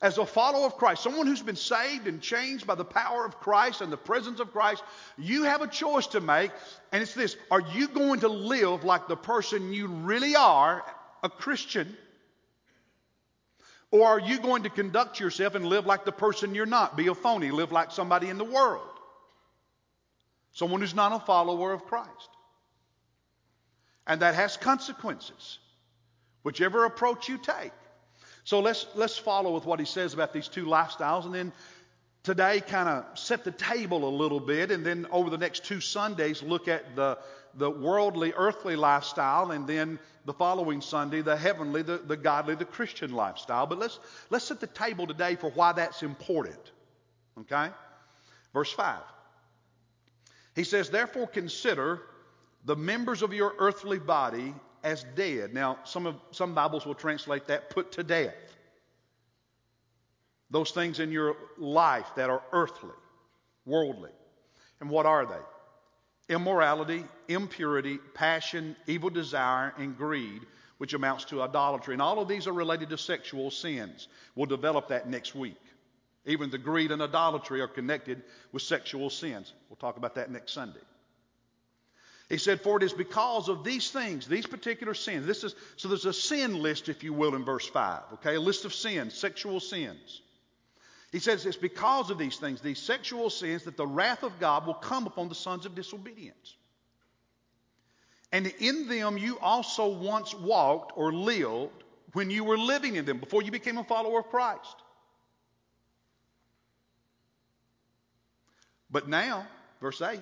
As 0.03 0.19
a 0.19 0.27
follower 0.27 0.67
of 0.67 0.77
Christ, 0.77 1.03
someone 1.03 1.27
who's 1.27 1.43
been 1.43 1.57
saved 1.57 2.07
and 2.07 2.21
changed 2.21 2.67
by 2.67 2.75
the 2.75 2.85
power 2.85 3.25
of 3.25 3.41
Christ 3.41 3.81
and 3.81 3.91
the 3.91 3.97
presence 3.97 4.41
of 4.41 4.53
Christ, 4.53 4.83
you 5.17 5.45
have 5.45 5.63
a 5.63 5.67
choice 5.67 6.07
to 6.09 6.21
make. 6.21 6.51
And 6.93 7.03
it's 7.03 7.15
this 7.15 7.37
Are 7.51 7.63
you 7.63 7.89
going 7.89 8.21
to 8.21 8.29
live 8.29 8.85
like 8.85 9.09
the 9.09 9.17
person 9.17 9.73
you 9.73 9.87
really 9.87 10.37
are, 10.37 10.85
a 11.23 11.31
Christian? 11.31 11.97
Or 13.91 14.07
are 14.07 14.21
you 14.21 14.39
going 14.39 14.65
to 14.65 14.71
conduct 14.71 15.21
yourself 15.21 15.55
and 15.55 15.65
live 15.65 15.87
like 15.87 16.05
the 16.05 16.13
person 16.13 16.55
you're 16.55 16.67
not? 16.67 16.97
Be 16.97 17.07
a 17.07 17.15
phony, 17.15 17.51
live 17.51 17.73
like 17.73 17.91
somebody 17.91 18.29
in 18.29 18.37
the 18.37 18.45
world. 18.45 18.89
Someone 20.53 20.81
who's 20.81 20.95
not 20.95 21.13
a 21.13 21.25
follower 21.25 21.73
of 21.73 21.87
Christ. 21.87 22.29
And 24.07 24.21
that 24.21 24.35
has 24.35 24.57
consequences, 24.57 25.59
whichever 26.43 26.85
approach 26.85 27.29
you 27.29 27.39
take. 27.39 27.73
So 28.47 28.61
let's, 28.61 28.87
let's 28.95 29.19
follow 29.19 29.53
with 29.53 29.67
what 29.67 29.81
he 29.81 29.85
says 29.85 30.15
about 30.15 30.33
these 30.33 30.47
two 30.47 30.67
lifestyles 30.67 31.25
and 31.25 31.35
then 31.35 31.53
today 32.23 32.61
kind 32.61 32.89
of 32.89 33.19
set 33.19 33.43
the 33.43 33.51
table 33.51 34.09
a 34.09 34.15
little 34.17 34.39
bit 34.39 34.71
and 34.71 34.87
then 34.87 35.05
over 35.11 35.31
the 35.31 35.37
next 35.37 35.65
two 35.65 35.81
Sundays 35.81 36.45
look 36.45 36.69
at 36.69 36.95
the, 36.95 37.19
the 37.55 37.69
worldly, 37.69 38.33
earthly 38.37 38.77
lifestyle 38.77 39.51
and 39.51 39.67
then 39.67 39.99
the 40.27 40.33
following 40.33 40.81
Sunday 40.81 41.23
the 41.23 41.37
heavenly, 41.37 41.83
the, 41.83 41.99
the 41.99 42.17
godly, 42.17 42.55
the 42.55 42.65
Christian 42.65 43.13
lifestyle. 43.13 43.67
But 43.67 43.81
let's, 43.81 43.99
let's 44.31 44.45
set 44.45 44.61
the 44.61 44.69
table 44.69 45.09
today 45.09 45.35
for 45.35 45.51
why 45.51 45.73
that's 45.73 46.05
important. 46.05 46.71
Okay? 47.41 47.71
Verse 48.53 48.71
5. 48.71 49.01
He 50.55 50.63
says, 50.63 50.89
Therefore 50.89 51.27
consider 51.27 52.01
the 52.65 52.77
members 52.77 53.23
of 53.23 53.33
your 53.33 53.55
earthly 53.59 53.99
body 53.99 54.55
as 54.87 55.05
dead. 55.17 55.53
Now, 55.53 55.79
some, 55.83 56.07
of, 56.07 56.15
some 56.31 56.55
Bibles 56.55 56.87
will 56.87 56.95
translate 56.95 57.49
that 57.49 57.71
put 57.71 57.91
to 57.93 58.05
death. 58.05 58.37
Those 60.49 60.71
things 60.71 61.01
in 61.01 61.11
your 61.11 61.37
life 61.59 62.07
that 62.15 62.31
are 62.31 62.41
earthly, 62.53 62.95
worldly. 63.65 64.13
And 64.81 64.89
what 64.89 65.05
are 65.05 65.27
they? 65.27 66.35
Immorality, 66.35 67.05
impurity, 67.27 67.99
passion, 68.15 68.77
evil 68.87 69.11
desire, 69.11 69.75
and 69.77 69.99
greed, 69.99 70.43
which 70.79 70.95
amounts 70.95 71.25
to 71.27 71.43
idolatry. 71.43 71.95
And 71.95 72.01
all 72.01 72.21
of 72.21 72.29
these 72.29 72.47
are 72.47 72.53
related 72.53 72.91
to 72.91 72.99
sexual 72.99 73.51
sins. 73.51 74.07
We'll 74.37 74.47
develop 74.47 74.89
that 74.89 75.09
next 75.09 75.35
week. 75.35 75.61
Even 76.27 76.49
the 76.49 76.59
greed 76.59 76.93
and 76.93 77.03
idolatry 77.03 77.61
are 77.61 77.69
connected 77.69 78.23
with 78.53 78.63
sexual 78.63 79.11
sins. 79.11 79.53
We'll 79.69 79.77
talk 79.77 79.97
about 79.97 80.15
that 80.15 80.31
next 80.31 80.53
Sunday. 80.53 80.79
He 82.29 82.39
said, 82.39 82.61
For 82.61 82.77
it 82.77 82.83
is 82.83 82.93
because 82.93 83.49
of 83.49 83.63
these 83.63 83.91
things, 83.91 84.27
these 84.27 84.47
particular 84.47 84.95
sins. 84.95 85.27
This 85.27 85.45
is 85.45 85.55
so 85.77 85.89
there's 85.89 86.07
a 86.07 86.13
sin 86.13 86.61
list, 86.61 86.89
if 86.89 87.05
you 87.05 87.13
will, 87.13 87.35
in 87.35 87.45
verse 87.45 87.67
5. 87.67 88.01
Okay, 88.15 88.35
a 88.35 88.41
list 88.41 88.65
of 88.65 88.75
sins, 88.75 89.15
sexual 89.15 89.61
sins. 89.61 90.23
He 91.13 91.21
says 91.21 91.47
it's 91.47 91.57
because 91.57 92.11
of 92.11 92.19
these 92.19 92.37
things, 92.37 92.61
these 92.61 92.81
sexual 92.81 93.31
sins, 93.31 93.63
that 93.65 93.77
the 93.77 93.87
wrath 93.87 94.25
of 94.25 94.39
God 94.41 94.67
will 94.67 94.75
come 94.75 95.07
upon 95.07 95.29
the 95.29 95.35
sons 95.37 95.67
of 95.67 95.75
disobedience. 95.75 96.57
And 98.33 98.49
in 98.59 98.89
them 98.89 99.17
you 99.17 99.39
also 99.39 99.87
once 99.87 100.35
walked 100.35 100.93
or 100.97 101.13
lived 101.13 101.85
when 102.13 102.31
you 102.31 102.45
were 102.45 102.59
living 102.59 102.97
in 102.97 103.05
them, 103.05 103.19
before 103.19 103.43
you 103.43 103.53
became 103.53 103.79
a 103.79 103.85
follower 103.85 104.21
of 104.21 104.29
Christ. 104.29 104.77
But 108.91 109.09
now, 109.09 109.47
verse 109.81 110.01
8, 110.01 110.21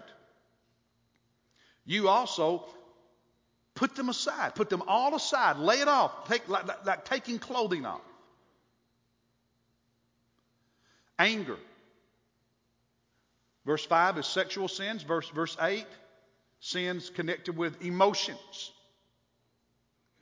you 1.86 2.08
also 2.08 2.64
put 3.74 3.94
them 3.94 4.08
aside, 4.08 4.54
put 4.54 4.70
them 4.70 4.82
all 4.86 5.14
aside, 5.14 5.58
lay 5.58 5.80
it 5.80 5.88
off, 5.88 6.28
take, 6.28 6.48
like, 6.48 6.66
like, 6.66 6.86
like 6.86 7.04
taking 7.04 7.38
clothing 7.38 7.84
off. 7.84 8.00
Anger. 11.18 11.58
Verse 13.64 13.84
5 13.84 14.18
is 14.18 14.26
sexual 14.26 14.68
sins. 14.68 15.02
Verse, 15.02 15.28
verse 15.30 15.56
8, 15.60 15.86
sins 16.60 17.10
connected 17.10 17.56
with 17.56 17.82
emotions. 17.82 18.72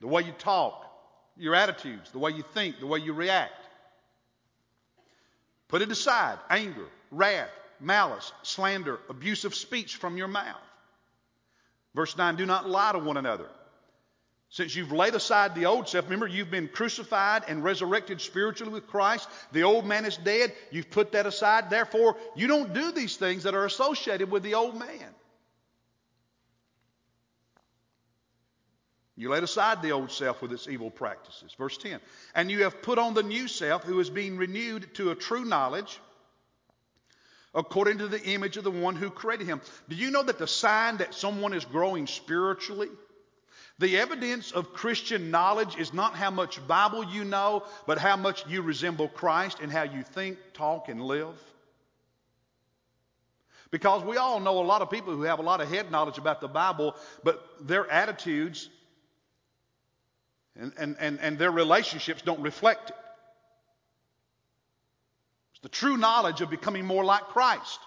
The 0.00 0.06
way 0.06 0.22
you 0.22 0.32
talk, 0.32 0.84
your 1.36 1.54
attitudes, 1.54 2.10
the 2.10 2.18
way 2.18 2.32
you 2.32 2.44
think, 2.54 2.80
the 2.80 2.86
way 2.86 2.98
you 3.00 3.12
react. 3.12 3.52
Put 5.68 5.82
it 5.82 5.90
aside 5.90 6.38
anger, 6.50 6.86
wrath, 7.10 7.48
malice, 7.80 8.32
slander, 8.42 8.98
abusive 9.08 9.54
speech 9.54 9.96
from 9.96 10.16
your 10.16 10.28
mouth. 10.28 10.60
Verse 11.94 12.16
9 12.16 12.36
Do 12.36 12.46
not 12.46 12.68
lie 12.68 12.92
to 12.92 12.98
one 12.98 13.16
another. 13.16 13.48
Since 14.48 14.76
you've 14.76 14.92
laid 14.92 15.14
aside 15.14 15.54
the 15.54 15.64
old 15.64 15.88
self, 15.88 16.04
remember 16.04 16.26
you've 16.26 16.50
been 16.50 16.68
crucified 16.68 17.44
and 17.48 17.64
resurrected 17.64 18.20
spiritually 18.20 18.70
with 18.70 18.86
Christ. 18.86 19.26
The 19.52 19.62
old 19.62 19.86
man 19.86 20.04
is 20.04 20.18
dead. 20.18 20.52
You've 20.70 20.90
put 20.90 21.12
that 21.12 21.24
aside. 21.24 21.70
Therefore, 21.70 22.16
you 22.36 22.48
don't 22.48 22.74
do 22.74 22.92
these 22.92 23.16
things 23.16 23.44
that 23.44 23.54
are 23.54 23.64
associated 23.64 24.30
with 24.30 24.42
the 24.42 24.54
old 24.54 24.78
man. 24.78 25.14
You 29.16 29.30
laid 29.30 29.42
aside 29.42 29.80
the 29.80 29.92
old 29.92 30.10
self 30.10 30.42
with 30.42 30.52
its 30.52 30.68
evil 30.68 30.90
practices. 30.90 31.54
Verse 31.56 31.78
10. 31.78 32.00
And 32.34 32.50
you 32.50 32.64
have 32.64 32.82
put 32.82 32.98
on 32.98 33.14
the 33.14 33.22
new 33.22 33.48
self 33.48 33.84
who 33.84 34.00
is 34.00 34.10
being 34.10 34.36
renewed 34.36 34.94
to 34.96 35.12
a 35.12 35.14
true 35.14 35.46
knowledge 35.46 35.98
according 37.54 37.98
to 37.98 38.08
the 38.08 38.22
image 38.22 38.56
of 38.56 38.64
the 38.64 38.70
one 38.70 38.96
who 38.96 39.10
created 39.10 39.46
him. 39.46 39.60
Do 39.88 39.96
you 39.96 40.10
know 40.10 40.22
that 40.22 40.38
the 40.38 40.46
sign 40.46 40.98
that 40.98 41.14
someone 41.14 41.52
is 41.52 41.64
growing 41.64 42.06
spiritually? 42.06 42.88
The 43.78 43.98
evidence 43.98 44.52
of 44.52 44.72
Christian 44.72 45.30
knowledge 45.30 45.76
is 45.76 45.92
not 45.92 46.14
how 46.14 46.30
much 46.30 46.66
Bible 46.66 47.04
you 47.04 47.24
know, 47.24 47.64
but 47.86 47.98
how 47.98 48.16
much 48.16 48.46
you 48.46 48.62
resemble 48.62 49.08
Christ 49.08 49.58
and 49.60 49.72
how 49.72 49.82
you 49.82 50.02
think, 50.02 50.38
talk, 50.54 50.88
and 50.88 51.02
live. 51.02 51.36
Because 53.70 54.04
we 54.04 54.18
all 54.18 54.38
know 54.38 54.60
a 54.60 54.64
lot 54.64 54.82
of 54.82 54.90
people 54.90 55.14
who 55.14 55.22
have 55.22 55.38
a 55.38 55.42
lot 55.42 55.62
of 55.62 55.68
head 55.68 55.90
knowledge 55.90 56.18
about 56.18 56.42
the 56.42 56.48
Bible, 56.48 56.94
but 57.24 57.42
their 57.60 57.90
attitudes 57.90 58.68
and, 60.54 60.72
and, 60.76 60.96
and, 61.00 61.18
and 61.20 61.38
their 61.38 61.50
relationships 61.50 62.20
don't 62.20 62.42
reflect 62.42 62.90
it 62.90 62.96
the 65.62 65.68
true 65.68 65.96
knowledge 65.96 66.40
of 66.40 66.50
becoming 66.50 66.84
more 66.84 67.04
like 67.04 67.22
Christ. 67.22 67.78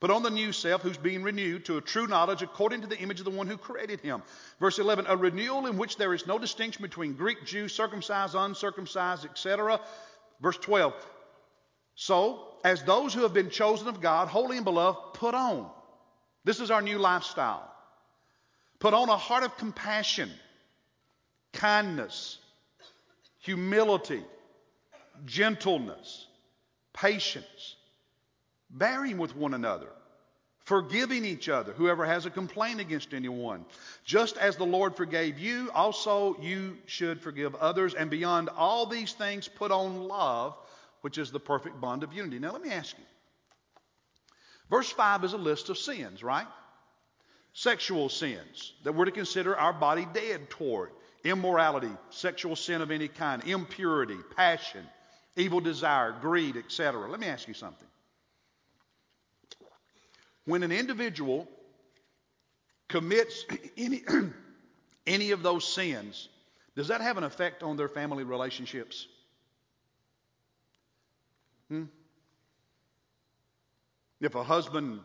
Put 0.00 0.10
on 0.10 0.24
the 0.24 0.30
new 0.30 0.50
self 0.50 0.82
who's 0.82 0.96
being 0.96 1.22
renewed 1.22 1.66
to 1.66 1.76
a 1.76 1.80
true 1.80 2.08
knowledge 2.08 2.42
according 2.42 2.80
to 2.80 2.88
the 2.88 2.98
image 2.98 3.20
of 3.20 3.24
the 3.24 3.30
one 3.30 3.46
who 3.46 3.56
created 3.56 4.00
him. 4.00 4.22
Verse 4.58 4.80
11, 4.80 5.06
a 5.06 5.16
renewal 5.16 5.66
in 5.66 5.78
which 5.78 5.96
there 5.96 6.12
is 6.12 6.26
no 6.26 6.40
distinction 6.40 6.82
between 6.82 7.12
Greek, 7.12 7.44
Jew, 7.44 7.68
circumcised, 7.68 8.34
uncircumcised, 8.34 9.24
etc. 9.24 9.80
Verse 10.40 10.56
12, 10.56 10.92
so 11.94 12.48
as 12.64 12.82
those 12.82 13.14
who 13.14 13.22
have 13.22 13.34
been 13.34 13.50
chosen 13.50 13.86
of 13.86 14.00
God, 14.00 14.26
holy 14.28 14.56
and 14.56 14.64
beloved, 14.64 15.14
put 15.14 15.34
on. 15.34 15.70
This 16.44 16.58
is 16.58 16.70
our 16.70 16.82
new 16.82 16.98
lifestyle. 16.98 17.68
Put 18.80 18.94
on 18.94 19.08
a 19.08 19.16
heart 19.16 19.44
of 19.44 19.56
compassion, 19.56 20.30
kindness, 21.52 22.38
humility, 23.42 24.24
gentleness, 25.26 26.26
patience, 26.92 27.76
bearing 28.70 29.18
with 29.18 29.36
one 29.36 29.52
another, 29.52 29.88
forgiving 30.64 31.24
each 31.24 31.48
other, 31.48 31.72
whoever 31.72 32.06
has 32.06 32.24
a 32.24 32.30
complaint 32.30 32.80
against 32.80 33.12
anyone. 33.12 33.64
Just 34.04 34.36
as 34.38 34.56
the 34.56 34.64
Lord 34.64 34.96
forgave 34.96 35.38
you, 35.38 35.70
also 35.74 36.36
you 36.40 36.78
should 36.86 37.20
forgive 37.20 37.54
others. 37.56 37.94
And 37.94 38.08
beyond 38.10 38.48
all 38.48 38.86
these 38.86 39.12
things, 39.12 39.48
put 39.48 39.72
on 39.72 40.04
love, 40.04 40.56
which 41.00 41.18
is 41.18 41.32
the 41.32 41.40
perfect 41.40 41.80
bond 41.80 42.04
of 42.04 42.12
unity. 42.12 42.38
Now, 42.38 42.52
let 42.52 42.62
me 42.62 42.70
ask 42.70 42.96
you. 42.96 43.04
Verse 44.70 44.90
5 44.90 45.24
is 45.24 45.32
a 45.32 45.38
list 45.38 45.68
of 45.68 45.76
sins, 45.76 46.22
right? 46.22 46.46
Sexual 47.54 48.08
sins 48.08 48.72
that 48.84 48.94
we're 48.94 49.04
to 49.06 49.10
consider 49.10 49.56
our 49.56 49.72
body 49.72 50.06
dead 50.14 50.48
toward 50.48 50.90
immorality, 51.24 51.90
sexual 52.10 52.56
sin 52.56 52.82
of 52.82 52.90
any 52.90 53.08
kind, 53.08 53.44
impurity, 53.44 54.16
passion, 54.36 54.86
evil 55.36 55.60
desire, 55.60 56.14
greed, 56.20 56.56
etc. 56.56 57.10
Let 57.10 57.20
me 57.20 57.26
ask 57.26 57.48
you 57.48 57.54
something. 57.54 57.88
When 60.44 60.62
an 60.62 60.72
individual 60.72 61.48
commits 62.88 63.44
any, 63.76 64.02
any 65.06 65.30
of 65.30 65.42
those 65.42 65.66
sins, 65.66 66.28
does 66.74 66.88
that 66.88 67.00
have 67.00 67.16
an 67.16 67.24
effect 67.24 67.62
on 67.62 67.76
their 67.76 67.88
family 67.88 68.24
relationships? 68.24 69.06
Hmm? 71.68 71.84
If 74.20 74.34
a 74.34 74.42
husband 74.44 75.00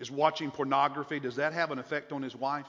is 0.00 0.10
watching 0.10 0.50
pornography, 0.50 1.20
does 1.20 1.36
that 1.36 1.52
have 1.52 1.70
an 1.70 1.78
effect 1.78 2.12
on 2.12 2.22
his 2.22 2.34
wife? 2.34 2.66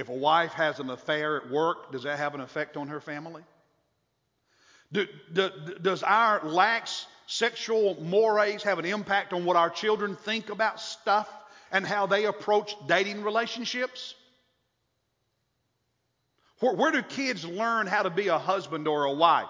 If 0.00 0.08
a 0.08 0.14
wife 0.14 0.54
has 0.54 0.80
an 0.80 0.88
affair 0.88 1.36
at 1.36 1.50
work, 1.50 1.92
does 1.92 2.04
that 2.04 2.16
have 2.16 2.34
an 2.34 2.40
effect 2.40 2.78
on 2.78 2.88
her 2.88 3.00
family? 3.00 3.42
Do, 4.90 5.06
do, 5.30 5.50
does 5.82 6.02
our 6.02 6.42
lax 6.42 7.06
sexual 7.26 8.02
mores 8.02 8.62
have 8.62 8.78
an 8.78 8.86
impact 8.86 9.34
on 9.34 9.44
what 9.44 9.56
our 9.56 9.68
children 9.68 10.16
think 10.16 10.48
about 10.48 10.80
stuff 10.80 11.28
and 11.70 11.86
how 11.86 12.06
they 12.06 12.24
approach 12.24 12.74
dating 12.88 13.22
relationships? 13.22 14.14
Where, 16.60 16.74
where 16.74 16.92
do 16.92 17.02
kids 17.02 17.44
learn 17.44 17.86
how 17.86 18.02
to 18.04 18.10
be 18.10 18.28
a 18.28 18.38
husband 18.38 18.88
or 18.88 19.04
a 19.04 19.12
wife? 19.12 19.48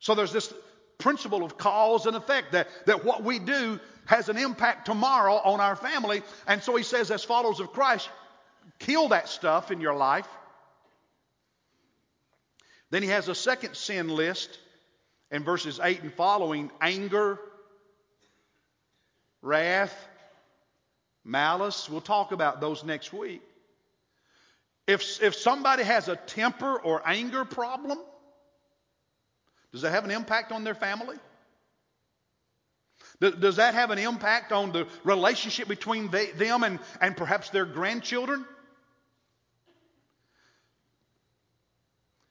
So 0.00 0.16
there's 0.16 0.32
this 0.32 0.52
principle 0.98 1.44
of 1.44 1.58
cause 1.58 2.06
and 2.06 2.16
effect 2.16 2.52
that, 2.52 2.68
that 2.86 3.04
what 3.04 3.22
we 3.22 3.38
do 3.38 3.78
has 4.06 4.28
an 4.28 4.36
impact 4.36 4.86
tomorrow 4.86 5.34
on 5.34 5.60
our 5.60 5.76
family. 5.76 6.22
And 6.46 6.62
so 6.62 6.76
he 6.76 6.82
says, 6.82 7.10
as 7.10 7.24
followers 7.24 7.60
of 7.60 7.72
Christ, 7.72 8.08
kill 8.78 9.08
that 9.08 9.28
stuff 9.28 9.70
in 9.70 9.80
your 9.80 9.94
life. 9.94 10.28
Then 12.90 13.02
he 13.02 13.08
has 13.08 13.28
a 13.28 13.34
second 13.34 13.74
sin 13.74 14.08
list 14.08 14.58
in 15.30 15.42
verses 15.42 15.80
8 15.82 16.02
and 16.02 16.14
following 16.14 16.70
anger, 16.80 17.38
wrath, 19.42 19.94
malice. 21.24 21.90
We'll 21.90 22.00
talk 22.00 22.32
about 22.32 22.60
those 22.60 22.84
next 22.84 23.12
week. 23.12 23.42
If, 24.86 25.20
if 25.20 25.34
somebody 25.34 25.82
has 25.82 26.08
a 26.08 26.14
temper 26.14 26.76
or 26.78 27.02
anger 27.04 27.44
problem, 27.44 27.98
does 29.76 29.82
that 29.82 29.92
have 29.92 30.06
an 30.06 30.10
impact 30.10 30.52
on 30.52 30.64
their 30.64 30.74
family? 30.74 31.18
Does 33.20 33.56
that 33.56 33.74
have 33.74 33.90
an 33.90 33.98
impact 33.98 34.52
on 34.52 34.72
the 34.72 34.86
relationship 35.04 35.68
between 35.68 36.10
they, 36.10 36.30
them 36.30 36.64
and, 36.64 36.78
and 36.98 37.14
perhaps 37.14 37.50
their 37.50 37.66
grandchildren? 37.66 38.46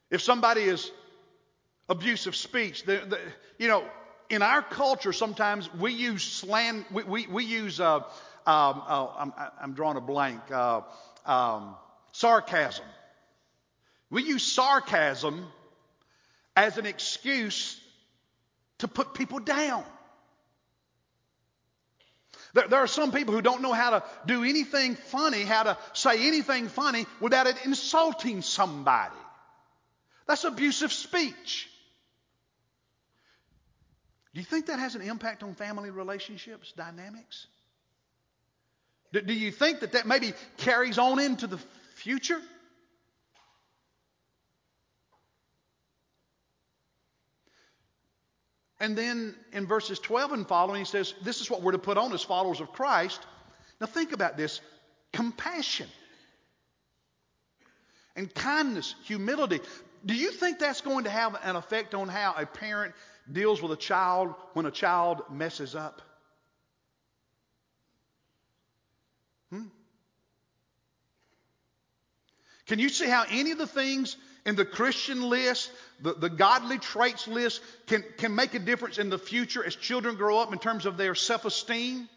If 0.09 0.23
somebody 0.23 0.61
is 0.61 0.91
abusive 1.87 2.35
speech, 2.35 2.83
the, 2.83 3.03
the, 3.07 3.19
you 3.59 3.67
know, 3.67 3.83
in 4.31 4.41
our 4.41 4.63
culture, 4.63 5.13
sometimes 5.13 5.71
we 5.75 5.93
use 5.93 6.23
slang, 6.23 6.83
we, 6.91 7.03
we, 7.03 7.27
we 7.27 7.45
use, 7.45 7.79
uh, 7.79 7.97
um, 7.97 8.03
uh, 8.45 9.07
I'm, 9.17 9.33
I'm, 9.61 9.73
drawing 9.73 9.97
a 9.97 10.01
blank, 10.01 10.41
uh, 10.51 10.81
um, 11.27 11.75
sarcasm. 12.11 12.85
We 14.09 14.23
use 14.23 14.43
sarcasm 14.43 15.45
as 16.55 16.77
an 16.77 16.85
excuse 16.85 17.79
to 18.79 18.87
put 18.87 19.13
people 19.13 19.39
down. 19.39 19.83
There, 22.53 22.67
there, 22.69 22.79
are 22.79 22.87
some 22.87 23.11
people 23.11 23.33
who 23.33 23.41
don't 23.41 23.61
know 23.61 23.73
how 23.73 23.91
to 23.91 24.03
do 24.25 24.43
anything 24.43 24.95
funny, 24.95 25.43
how 25.43 25.63
to 25.63 25.77
say 25.93 26.25
anything 26.27 26.69
funny 26.69 27.05
without 27.19 27.47
it 27.47 27.57
insulting 27.65 28.41
somebody. 28.41 29.13
That's 30.27 30.45
abusive 30.45 30.93
speech. 30.93 31.69
Do 34.33 34.39
you 34.39 34.45
think 34.45 34.67
that 34.67 34.79
has 34.79 34.95
an 34.95 35.01
impact 35.01 35.43
on 35.43 35.53
family 35.55 35.89
relationships, 35.89 36.73
dynamics? 36.75 37.47
Do, 39.13 39.21
do 39.21 39.33
you 39.33 39.51
think 39.51 39.81
that 39.81 39.93
that 39.93 40.07
maybe 40.07 40.33
carries 40.57 40.97
on 40.97 41.19
into 41.19 41.47
the 41.47 41.59
future? 41.95 42.41
And 48.85 48.95
then 48.95 49.33
in 49.51 49.65
verses 49.65 49.97
12 49.97 50.33
and 50.33 50.47
following, 50.47 50.77
he 50.81 50.85
says, 50.85 51.15
This 51.23 51.41
is 51.41 51.49
what 51.49 51.63
we're 51.63 51.71
to 51.71 51.79
put 51.79 51.97
on 51.97 52.13
as 52.13 52.21
followers 52.21 52.59
of 52.59 52.71
Christ. 52.71 53.19
Now 53.81 53.87
think 53.87 54.11
about 54.11 54.37
this 54.37 54.61
compassion 55.11 55.87
and 58.15 58.31
kindness, 58.31 58.93
humility. 59.03 59.59
Do 60.05 60.13
you 60.13 60.29
think 60.29 60.59
that's 60.59 60.81
going 60.81 61.05
to 61.05 61.09
have 61.09 61.35
an 61.41 61.55
effect 61.55 61.95
on 61.95 62.07
how 62.07 62.35
a 62.37 62.45
parent 62.45 62.93
deals 63.33 63.59
with 63.59 63.71
a 63.71 63.75
child 63.75 64.35
when 64.53 64.67
a 64.67 64.71
child 64.71 65.23
messes 65.31 65.73
up? 65.73 66.03
Hmm? 69.49 69.63
Can 72.67 72.77
you 72.77 72.89
see 72.89 73.07
how 73.07 73.25
any 73.31 73.49
of 73.49 73.57
the 73.57 73.65
things 73.65 74.15
in 74.45 74.55
the 74.55 74.65
Christian 74.65 75.23
list, 75.23 75.71
the, 76.01 76.13
the 76.13 76.29
godly 76.29 76.77
traits 76.77 77.27
list, 77.27 77.61
can, 77.87 78.03
can 78.17 78.35
make 78.35 78.53
a 78.53 78.59
difference 78.59 78.99
in 78.99 79.09
the 79.09 79.17
future 79.17 79.63
as 79.65 79.75
children 79.75 80.15
grow 80.15 80.37
up 80.37 80.53
in 80.53 80.59
terms 80.59 80.85
of 80.85 80.97
their 80.97 81.15
self 81.15 81.45
esteem? 81.45 82.07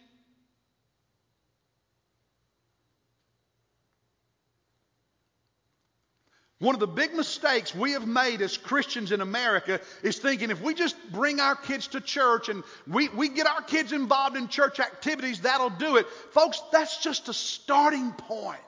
One 6.60 6.74
of 6.74 6.80
the 6.80 6.88
big 6.88 7.14
mistakes 7.14 7.72
we 7.72 7.92
have 7.92 8.06
made 8.06 8.42
as 8.42 8.56
Christians 8.56 9.12
in 9.12 9.20
America 9.20 9.80
is 10.02 10.18
thinking 10.18 10.50
if 10.50 10.60
we 10.60 10.74
just 10.74 10.96
bring 11.12 11.38
our 11.38 11.54
kids 11.54 11.86
to 11.88 12.00
church 12.00 12.48
and 12.48 12.64
we, 12.88 13.08
we 13.10 13.28
get 13.28 13.46
our 13.46 13.62
kids 13.62 13.92
involved 13.92 14.36
in 14.36 14.48
church 14.48 14.80
activities, 14.80 15.42
that'll 15.42 15.70
do 15.70 15.98
it. 15.98 16.08
Folks, 16.32 16.60
that's 16.72 17.00
just 17.00 17.28
a 17.28 17.32
starting 17.32 18.10
point. 18.10 18.58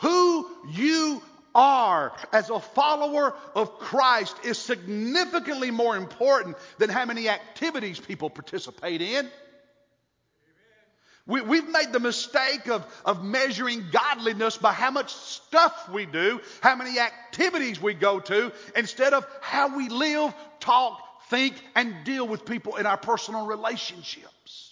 Who 0.00 0.48
you 0.70 1.20
are 1.60 2.12
as 2.32 2.48
a 2.48 2.58
follower 2.58 3.34
of 3.54 3.78
Christ 3.78 4.34
is 4.44 4.56
significantly 4.56 5.70
more 5.70 5.94
important 5.94 6.56
than 6.78 6.88
how 6.88 7.04
many 7.04 7.28
activities 7.28 8.00
people 8.00 8.30
participate 8.30 9.02
in. 9.02 9.28
We, 11.26 11.58
have 11.58 11.68
made 11.68 11.92
the 11.92 12.00
mistake 12.00 12.68
of, 12.68 12.84
of 13.04 13.22
measuring 13.22 13.84
godliness 13.92 14.56
by 14.56 14.72
how 14.72 14.90
much 14.90 15.12
stuff 15.12 15.88
we 15.90 16.06
do, 16.06 16.40
how 16.62 16.74
many 16.76 16.98
activities 16.98 17.80
we 17.80 17.92
go 17.92 18.20
to, 18.20 18.52
instead 18.74 19.12
of 19.12 19.26
how 19.42 19.76
we 19.76 19.90
live, 19.90 20.34
talk, 20.60 20.98
think, 21.28 21.54
and 21.76 21.94
deal 22.04 22.26
with 22.26 22.46
people 22.46 22.76
in 22.76 22.86
our 22.86 22.96
personal 22.96 23.46
relationships. 23.46 24.69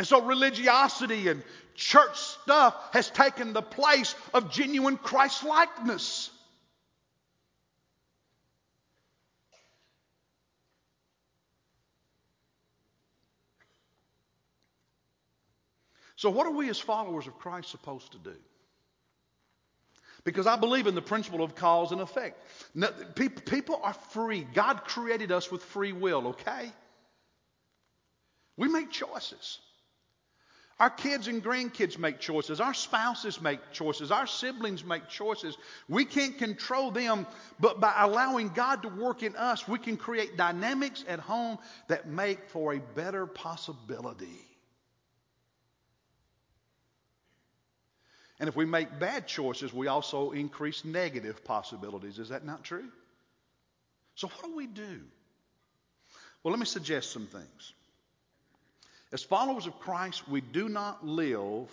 And 0.00 0.06
so 0.06 0.22
religiosity 0.22 1.28
and 1.28 1.42
church 1.74 2.16
stuff 2.18 2.74
has 2.94 3.10
taken 3.10 3.52
the 3.52 3.60
place 3.60 4.14
of 4.32 4.50
genuine 4.50 4.96
Christ 4.96 5.44
likeness. 5.44 6.30
So, 16.16 16.30
what 16.30 16.46
are 16.46 16.52
we 16.52 16.70
as 16.70 16.78
followers 16.78 17.26
of 17.26 17.38
Christ 17.38 17.68
supposed 17.68 18.12
to 18.12 18.18
do? 18.20 18.36
Because 20.24 20.46
I 20.46 20.56
believe 20.56 20.86
in 20.86 20.94
the 20.94 21.02
principle 21.02 21.42
of 21.44 21.54
cause 21.54 21.92
and 21.92 22.00
effect. 22.00 22.42
people, 23.16 23.42
people 23.42 23.78
are 23.82 23.92
free. 23.92 24.46
God 24.54 24.82
created 24.86 25.30
us 25.30 25.52
with 25.52 25.62
free 25.62 25.92
will, 25.92 26.28
okay? 26.28 26.72
We 28.56 28.68
make 28.68 28.90
choices. 28.90 29.58
Our 30.80 30.88
kids 30.88 31.28
and 31.28 31.44
grandkids 31.44 31.98
make 31.98 32.20
choices. 32.20 32.58
Our 32.58 32.72
spouses 32.72 33.38
make 33.42 33.60
choices. 33.70 34.10
Our 34.10 34.26
siblings 34.26 34.82
make 34.82 35.08
choices. 35.08 35.58
We 35.90 36.06
can't 36.06 36.38
control 36.38 36.90
them, 36.90 37.26
but 37.60 37.80
by 37.80 37.92
allowing 37.98 38.48
God 38.48 38.82
to 38.82 38.88
work 38.88 39.22
in 39.22 39.36
us, 39.36 39.68
we 39.68 39.78
can 39.78 39.98
create 39.98 40.38
dynamics 40.38 41.04
at 41.06 41.20
home 41.20 41.58
that 41.88 42.08
make 42.08 42.48
for 42.48 42.72
a 42.72 42.80
better 42.80 43.26
possibility. 43.26 44.40
And 48.38 48.48
if 48.48 48.56
we 48.56 48.64
make 48.64 48.98
bad 48.98 49.26
choices, 49.26 49.74
we 49.74 49.86
also 49.86 50.30
increase 50.30 50.86
negative 50.86 51.44
possibilities. 51.44 52.18
Is 52.18 52.30
that 52.30 52.46
not 52.46 52.64
true? 52.64 52.88
So, 54.14 54.28
what 54.28 54.44
do 54.46 54.56
we 54.56 54.66
do? 54.66 55.00
Well, 56.42 56.52
let 56.52 56.58
me 56.58 56.64
suggest 56.64 57.12
some 57.12 57.26
things. 57.26 57.74
As 59.12 59.22
followers 59.22 59.66
of 59.66 59.78
Christ, 59.80 60.28
we 60.28 60.40
do 60.40 60.68
not 60.68 61.06
live 61.06 61.68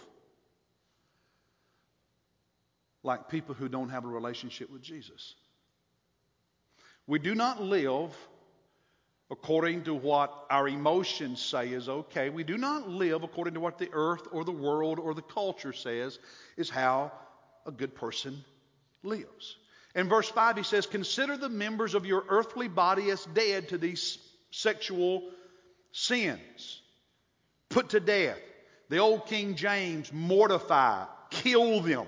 like 3.04 3.30
people 3.30 3.54
who 3.54 3.70
don't 3.70 3.90
have 3.90 4.06
a 4.06 4.08
relationship 4.08 4.72
with 4.72 4.82
Jesus. 4.82 5.36
We 7.06 7.20
do 7.20 7.36
not 7.36 7.62
live 7.62 8.16
according 9.30 9.84
to 9.84 9.94
what 9.94 10.34
our 10.50 10.68
emotions 10.68 11.42
say 11.42 11.70
is 11.70 11.90
okay. 11.90 12.30
We 12.30 12.44
do 12.44 12.58
not 12.58 12.90
live 12.90 13.24
according 13.24 13.54
to 13.54 13.60
what 13.60 13.78
the 13.78 13.90
earth 13.92 14.28
or 14.32 14.44
the 14.44 14.52
world 14.52 15.00
or 15.00 15.14
the 15.14 15.22
culture 15.22 15.74
says 15.74 16.18
is 16.56 16.70
how 16.70 17.12
a 17.66 17.72
good 17.72 17.94
person 17.94 18.44
lives. 19.04 19.58
In 19.96 20.10
verse 20.10 20.30
5, 20.30 20.58
he 20.58 20.64
says, 20.64 20.86
Consider 20.86 21.38
the 21.38 21.50
members 21.50 21.94
of 21.94 22.06
your 22.06 22.24
earthly 22.30 22.68
body 22.68 23.10
as 23.10 23.26
dead 23.26 23.70
to 23.70 23.78
these 23.78 24.18
sexual 24.52 25.30
sins. 25.92 26.82
Put 27.78 27.90
to 27.90 28.00
death. 28.00 28.40
The 28.90 28.98
old 28.98 29.28
King 29.28 29.54
James, 29.54 30.12
mortify, 30.12 31.06
kill 31.30 31.80
them. 31.82 32.08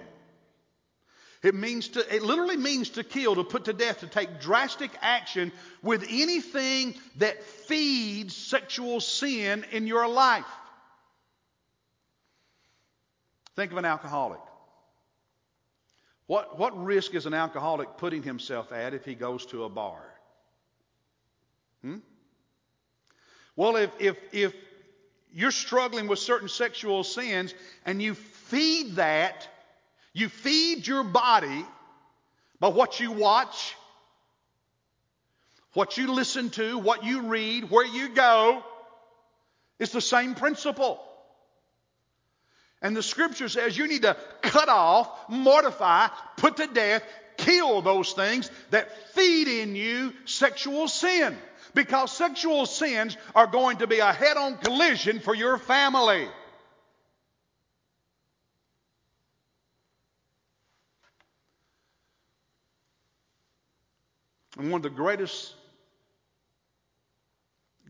It 1.44 1.54
means 1.54 1.90
to, 1.90 2.00
it 2.16 2.24
literally 2.24 2.58
means 2.58 2.90
to 2.90 3.04
kill, 3.04 3.36
to 3.36 3.44
put 3.44 3.66
to 3.66 3.74
death, 3.74 4.00
to 4.00 4.08
take 4.08 4.42
drastic 4.42 4.90
action 5.00 5.52
with 5.84 6.08
anything 6.10 6.96
that 7.18 7.44
feeds 7.44 8.36
sexual 8.36 9.00
sin 9.00 9.64
in 9.70 9.86
your 9.86 10.08
life. 10.08 10.52
Think 13.56 13.72
of 13.72 13.78
an 13.78 13.86
alcoholic. 13.86 14.42
What, 16.26 16.58
what 16.58 16.84
risk 16.84 17.14
is 17.14 17.28
an 17.28 17.36
alcoholic 17.36 17.98
putting 17.98 18.24
himself 18.24 18.72
at 18.72 18.96
if 18.96 19.06
he 19.06 19.14
goes 19.14 19.46
to 19.46 19.66
a 19.66 19.70
bar? 19.70 20.02
Hmm? 21.84 21.98
Well, 23.56 23.76
if, 23.76 23.92
if, 24.00 24.18
if 24.32 24.56
you're 25.34 25.52
struggling 25.52 26.08
with 26.08 26.20
certain 26.20 26.50
sexual 26.50 27.04
sins 27.04 27.54
and 27.86 28.02
you 28.02 28.16
feed 28.16 28.96
that, 28.96 29.48
you 30.14 30.30
feed 30.30 30.88
your 30.88 31.04
body 31.04 31.66
by 32.60 32.70
what 32.70 33.00
you 33.00 33.12
watch, 33.12 33.76
what 35.74 35.98
you 35.98 36.12
listen 36.12 36.50
to, 36.52 36.78
what 36.78 37.04
you 37.04 37.22
read, 37.22 37.70
where 37.70 37.86
you 37.86 38.10
go, 38.10 38.64
it's 39.80 39.94
the 39.94 40.02
same 40.02 40.36
principle. 40.36 41.02
And 42.82 42.96
the 42.96 43.04
scripture 43.04 43.50
says 43.50 43.78
you 43.78 43.88
need 43.88 44.04
to 44.04 44.16
cut 44.42 44.70
off, 44.70 45.10
mortify, 45.30 46.08
put 46.38 46.58
to 46.58 46.68
death, 46.68 47.04
kill 47.38 47.82
those 47.82 48.14
things 48.14 48.50
that 48.72 49.14
feed 49.14 49.48
in 49.48 49.76
you 49.76 50.14
sexual 50.26 50.88
sin. 50.88 51.38
Because 51.74 52.12
sexual 52.12 52.66
sins 52.66 53.16
are 53.36 53.48
going 53.48 53.78
to 53.78 53.88
be 53.88 54.00
a 54.00 54.12
head 54.12 54.38
on 54.38 54.58
collision 54.58 55.20
for 55.20 55.36
your 55.36 55.58
family. 55.58 56.28
And 64.58 64.72
one 64.72 64.80
of 64.80 64.84
the 64.84 64.90
greatest 64.90 65.56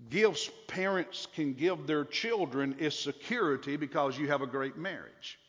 gifts 0.09 0.49
parents 0.67 1.27
can 1.33 1.53
give 1.53 1.87
their 1.87 2.05
children 2.05 2.75
is 2.79 2.97
security 2.97 3.75
because 3.75 4.17
you 4.17 4.27
have 4.27 4.41
a 4.41 4.47
great 4.47 4.77
marriage. 4.77 5.39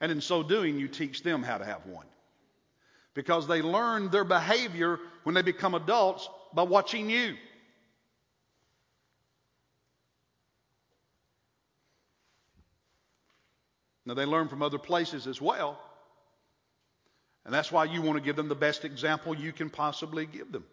And 0.00 0.10
in 0.10 0.20
so 0.20 0.42
doing, 0.42 0.78
you 0.78 0.88
teach 0.88 1.22
them 1.22 1.42
how 1.42 1.58
to 1.58 1.64
have 1.64 1.86
one. 1.86 2.06
Because 3.14 3.46
they 3.46 3.62
learn 3.62 4.10
their 4.10 4.24
behavior 4.24 4.98
when 5.24 5.34
they 5.34 5.42
become 5.42 5.74
adults 5.74 6.28
by 6.54 6.62
watching 6.62 7.10
you. 7.10 7.36
Now, 14.04 14.14
they 14.14 14.24
learn 14.24 14.48
from 14.48 14.62
other 14.62 14.78
places 14.78 15.26
as 15.26 15.40
well. 15.40 15.78
And 17.44 17.54
that's 17.54 17.70
why 17.70 17.84
you 17.84 18.02
want 18.02 18.18
to 18.18 18.24
give 18.24 18.36
them 18.36 18.48
the 18.48 18.54
best 18.54 18.84
example 18.84 19.34
you 19.34 19.52
can 19.52 19.70
possibly 19.70 20.26
give 20.26 20.52
them. 20.52 20.64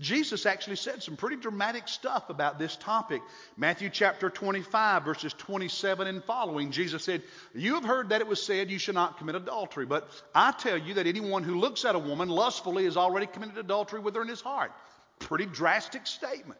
Jesus 0.00 0.44
actually 0.44 0.76
said 0.76 1.02
some 1.02 1.16
pretty 1.16 1.36
dramatic 1.36 1.86
stuff 1.86 2.28
about 2.28 2.58
this 2.58 2.74
topic. 2.76 3.22
Matthew 3.56 3.90
chapter 3.90 4.28
25, 4.28 5.04
verses 5.04 5.32
27 5.34 6.08
and 6.08 6.24
following, 6.24 6.72
Jesus 6.72 7.04
said, 7.04 7.22
You 7.54 7.74
have 7.74 7.84
heard 7.84 8.08
that 8.08 8.20
it 8.20 8.26
was 8.26 8.42
said 8.42 8.70
you 8.70 8.78
should 8.78 8.96
not 8.96 9.18
commit 9.18 9.36
adultery, 9.36 9.86
but 9.86 10.08
I 10.34 10.50
tell 10.50 10.76
you 10.76 10.94
that 10.94 11.06
anyone 11.06 11.44
who 11.44 11.60
looks 11.60 11.84
at 11.84 11.94
a 11.94 11.98
woman 12.00 12.28
lustfully 12.28 12.84
has 12.84 12.96
already 12.96 13.26
committed 13.26 13.56
adultery 13.56 14.00
with 14.00 14.16
her 14.16 14.22
in 14.22 14.28
his 14.28 14.40
heart. 14.40 14.72
Pretty 15.20 15.46
drastic 15.46 16.08
statement. 16.08 16.58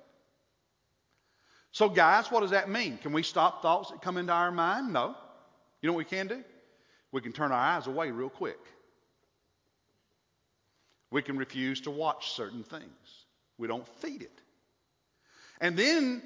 So, 1.72 1.88
guys, 1.88 2.30
what 2.30 2.40
does 2.40 2.52
that 2.52 2.70
mean? 2.70 2.98
Can 2.98 3.12
we 3.12 3.24
stop 3.24 3.62
thoughts 3.62 3.90
that 3.90 4.00
come 4.00 4.16
into 4.16 4.32
our 4.32 4.52
mind? 4.52 4.92
No. 4.92 5.16
You 5.82 5.88
know 5.88 5.94
what 5.94 5.98
we 5.98 6.04
can 6.04 6.28
do? 6.28 6.44
We 7.10 7.20
can 7.20 7.32
turn 7.32 7.50
our 7.50 7.58
eyes 7.58 7.88
away 7.88 8.12
real 8.12 8.28
quick. 8.28 8.60
We 11.10 11.20
can 11.20 11.36
refuse 11.36 11.80
to 11.82 11.90
watch 11.90 12.30
certain 12.30 12.62
things. 12.62 13.23
We 13.58 13.68
don't 13.68 13.86
feed 14.00 14.22
it. 14.22 14.40
And 15.60 15.76
then 15.76 16.22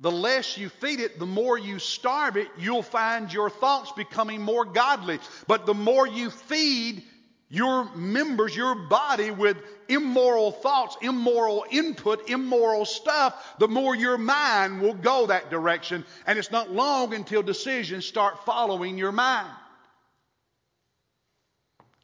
the 0.00 0.10
less 0.10 0.56
you 0.56 0.68
feed 0.68 1.00
it, 1.00 1.18
the 1.18 1.26
more 1.26 1.58
you 1.58 1.78
starve 1.78 2.36
it, 2.36 2.48
you'll 2.58 2.82
find 2.82 3.32
your 3.32 3.50
thoughts 3.50 3.92
becoming 3.92 4.40
more 4.40 4.64
godly. 4.64 5.18
But 5.46 5.66
the 5.66 5.74
more 5.74 6.06
you 6.06 6.30
feed 6.30 7.02
your 7.48 7.92
members, 7.94 8.54
your 8.54 8.74
body 8.74 9.30
with 9.30 9.56
immoral 9.88 10.52
thoughts, 10.52 10.96
immoral 11.00 11.64
input, 11.70 12.28
immoral 12.28 12.84
stuff, 12.84 13.56
the 13.58 13.68
more 13.68 13.94
your 13.96 14.18
mind 14.18 14.80
will 14.82 14.94
go 14.94 15.26
that 15.26 15.50
direction. 15.50 16.04
And 16.26 16.38
it's 16.38 16.50
not 16.50 16.70
long 16.70 17.14
until 17.14 17.42
decisions 17.42 18.04
start 18.06 18.44
following 18.44 18.98
your 18.98 19.12
mind. 19.12 19.50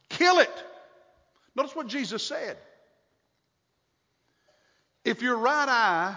Kill 0.08 0.38
it. 0.38 0.64
Notice 1.54 1.76
what 1.76 1.88
Jesus 1.88 2.22
said. 2.22 2.56
If 5.04 5.22
your 5.22 5.36
right 5.36 5.68
eye 5.68 6.16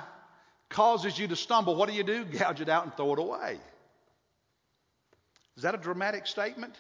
causes 0.70 1.18
you 1.18 1.28
to 1.28 1.36
stumble, 1.36 1.76
what 1.76 1.90
do 1.90 1.96
you 1.96 2.04
do? 2.04 2.26
Gouge 2.26 2.62
it 2.62 2.70
out 2.70 2.84
and 2.84 2.94
throw 2.96 3.14
it 3.14 3.20
away. 3.20 3.60
Is 5.56 5.64
that 5.64 5.76
a 5.76 5.78
dramatic 5.78 6.28
statement? 6.28 6.76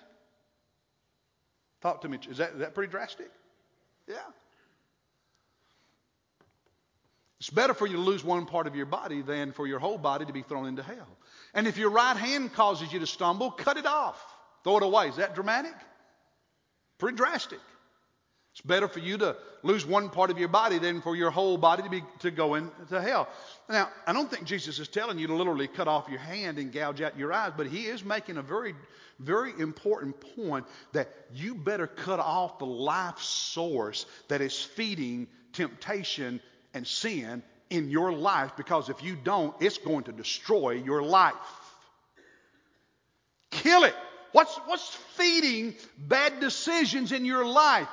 Talk 1.81 2.01
to 2.01 2.09
me. 2.09 2.19
Is 2.29 2.37
that, 2.37 2.51
is 2.53 2.59
that 2.59 2.73
pretty 2.73 2.91
drastic? 2.91 3.29
Yeah. 4.07 4.15
It's 7.39 7.49
better 7.49 7.73
for 7.73 7.85
you 7.85 7.97
to 7.97 8.01
lose 8.01 8.23
one 8.23 8.45
part 8.45 8.67
of 8.67 8.75
your 8.75 8.87
body 8.87 9.21
than 9.21 9.51
for 9.51 9.67
your 9.67 9.79
whole 9.79 9.97
body 9.97 10.25
to 10.25 10.33
be 10.33 10.41
thrown 10.41 10.67
into 10.67 10.81
hell. 10.81 11.07
And 11.53 11.67
if 11.67 11.77
your 11.77 11.91
right 11.91 12.17
hand 12.17 12.53
causes 12.53 12.91
you 12.91 12.99
to 12.99 13.07
stumble, 13.07 13.51
cut 13.51 13.77
it 13.77 13.85
off. 13.85 14.23
Throw 14.63 14.77
it 14.77 14.83
away. 14.83 15.09
Is 15.09 15.17
that 15.17 15.35
dramatic? 15.35 15.73
Pretty 16.97 17.15
drastic. 17.15 17.59
It's 18.57 18.65
better 18.65 18.87
for 18.87 18.97
you 18.97 19.19
to 19.19 19.35
lose 19.61 19.85
one 19.85 20.09
part 20.09 20.31
of 20.31 20.39
your 20.39 20.47
body 20.47 20.79
than 20.79 21.01
for 21.01 21.15
your 21.15 21.29
whole 21.29 21.59
body 21.59 21.83
to, 21.83 21.89
be, 21.91 22.03
to 22.21 22.31
go 22.31 22.55
into 22.55 22.99
hell. 22.99 23.27
Now, 23.69 23.89
I 24.07 24.13
don't 24.13 24.31
think 24.31 24.45
Jesus 24.45 24.79
is 24.79 24.87
telling 24.87 25.19
you 25.19 25.27
to 25.27 25.35
literally 25.35 25.67
cut 25.67 25.87
off 25.87 26.09
your 26.09 26.17
hand 26.17 26.57
and 26.57 26.73
gouge 26.73 26.99
out 26.99 27.19
your 27.19 27.31
eyes, 27.31 27.51
but 27.55 27.67
he 27.67 27.83
is 27.83 28.03
making 28.03 28.37
a 28.37 28.41
very, 28.41 28.73
very 29.19 29.51
important 29.59 30.15
point 30.35 30.65
that 30.93 31.07
you 31.35 31.53
better 31.53 31.85
cut 31.85 32.19
off 32.19 32.57
the 32.57 32.65
life 32.65 33.19
source 33.19 34.07
that 34.27 34.41
is 34.41 34.59
feeding 34.59 35.27
temptation 35.53 36.41
and 36.73 36.87
sin 36.87 37.43
in 37.69 37.91
your 37.91 38.11
life 38.11 38.53
because 38.57 38.89
if 38.89 39.03
you 39.03 39.15
don't, 39.15 39.53
it's 39.59 39.77
going 39.77 40.05
to 40.05 40.11
destroy 40.11 40.71
your 40.71 41.03
life. 41.03 41.35
Kill 43.51 43.83
it. 43.83 43.93
What's, 44.31 44.55
what's 44.65 44.95
feeding 45.15 45.75
bad 45.99 46.39
decisions 46.39 47.11
in 47.11 47.23
your 47.23 47.45
life? 47.45 47.87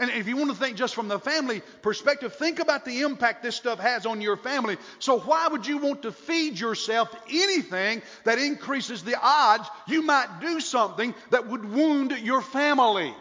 And 0.00 0.10
if 0.10 0.26
you 0.26 0.36
want 0.38 0.48
to 0.48 0.56
think 0.56 0.78
just 0.78 0.94
from 0.94 1.08
the 1.08 1.18
family 1.18 1.60
perspective, 1.82 2.34
think 2.34 2.58
about 2.58 2.86
the 2.86 3.02
impact 3.02 3.42
this 3.42 3.54
stuff 3.54 3.78
has 3.78 4.06
on 4.06 4.22
your 4.22 4.38
family. 4.38 4.78
So 4.98 5.20
why 5.20 5.46
would 5.46 5.66
you 5.66 5.76
want 5.76 6.02
to 6.02 6.10
feed 6.10 6.58
yourself 6.58 7.14
anything 7.30 8.00
that 8.24 8.38
increases 8.38 9.04
the 9.04 9.16
odds 9.20 9.68
you 9.86 10.00
might 10.00 10.40
do 10.40 10.58
something 10.60 11.14
that 11.28 11.46
would 11.48 11.70
wound 11.70 12.12
your 12.12 12.40
family? 12.40 13.14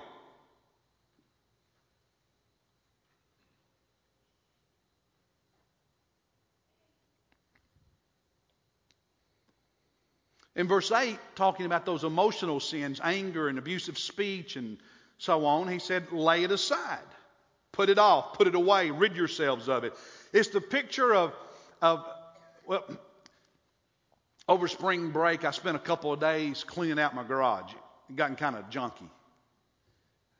In 10.55 10.69
verse 10.69 10.91
8, 10.93 11.17
talking 11.35 11.65
about 11.65 11.85
those 11.85 12.05
emotional 12.05 12.61
sins, 12.61 13.01
anger 13.03 13.49
and 13.49 13.59
abusive 13.59 13.97
speech 13.97 14.55
and 14.55 14.77
so 15.19 15.45
on, 15.45 15.67
he 15.67 15.79
said, 15.79 16.11
lay 16.11 16.43
it 16.43 16.51
aside. 16.51 16.97
Put 17.73 17.89
it 17.89 17.99
off. 17.99 18.33
Put 18.33 18.47
it 18.47 18.55
away. 18.55 18.89
Rid 18.89 19.15
yourselves 19.15 19.69
of 19.69 19.83
it. 19.83 19.93
It's 20.33 20.47
the 20.49 20.61
picture 20.61 21.13
of, 21.13 21.33
of 21.81 22.05
well, 22.65 22.85
over 24.47 24.67
spring 24.67 25.11
break, 25.11 25.43
I 25.43 25.51
spent 25.51 25.75
a 25.75 25.79
couple 25.79 26.11
of 26.11 26.19
days 26.19 26.63
cleaning 26.63 26.99
out 26.99 27.13
my 27.13 27.23
garage. 27.23 27.71
It 28.09 28.15
gotten 28.15 28.37
kind 28.37 28.55
of 28.55 28.69
junky. 28.69 29.09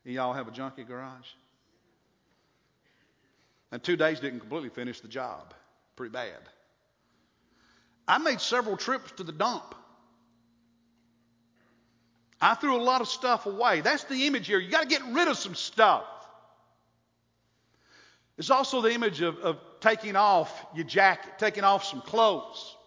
Y'all 0.05 0.33
have 0.33 0.47
a 0.47 0.51
junky 0.51 0.87
garage? 0.87 1.27
And 3.71 3.83
two 3.83 3.97
days 3.97 4.19
didn't 4.19 4.39
completely 4.39 4.69
finish 4.69 5.01
the 5.01 5.07
job. 5.09 5.53
Pretty 5.95 6.11
bad. 6.11 6.39
I 8.07 8.17
made 8.17 8.41
several 8.41 8.77
trips 8.77 9.11
to 9.17 9.23
the 9.23 9.33
dump 9.33 9.75
I 12.41 12.56
threw 12.56 12.75
a 12.75 12.82
lot 12.82 13.02
of 13.02 13.08
stuff 13.08 13.45
away. 13.45 13.82
That's 13.82 14.06
the 14.06 14.28
image 14.28 14.47
here. 14.47 14.60
You 14.60 14.69
got 14.69 14.84
to 14.84 14.88
get 14.88 15.02
rid 15.12 15.28
of 15.28 15.38
some 15.38 15.56
stuff. 15.56 16.06
It's 18.38 18.49
also 18.49 18.82
the 18.82 18.93
image 18.93 19.21
of, 19.21 19.38
of 19.39 19.58
taking 19.82 20.15
off 20.15 20.65
your 20.73 20.86
jacket, 20.86 21.34
taking 21.38 21.65
off 21.65 21.84
some 21.84 22.02
clothes. 22.02 22.78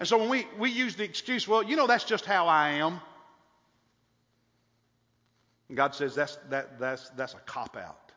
And 0.00 0.08
so 0.08 0.18
when 0.18 0.28
we, 0.28 0.46
we 0.58 0.70
use 0.70 0.96
the 0.96 1.04
excuse, 1.04 1.46
well, 1.46 1.62
you 1.62 1.76
know, 1.76 1.86
that's 1.86 2.04
just 2.04 2.24
how 2.24 2.48
I 2.48 2.70
am. 2.70 3.00
And 5.68 5.76
God 5.76 5.94
says 5.94 6.16
that's, 6.16 6.36
that, 6.50 6.80
that's, 6.80 7.08
that's 7.10 7.34
a 7.34 7.40
cop 7.46 7.76
out. 7.76 8.12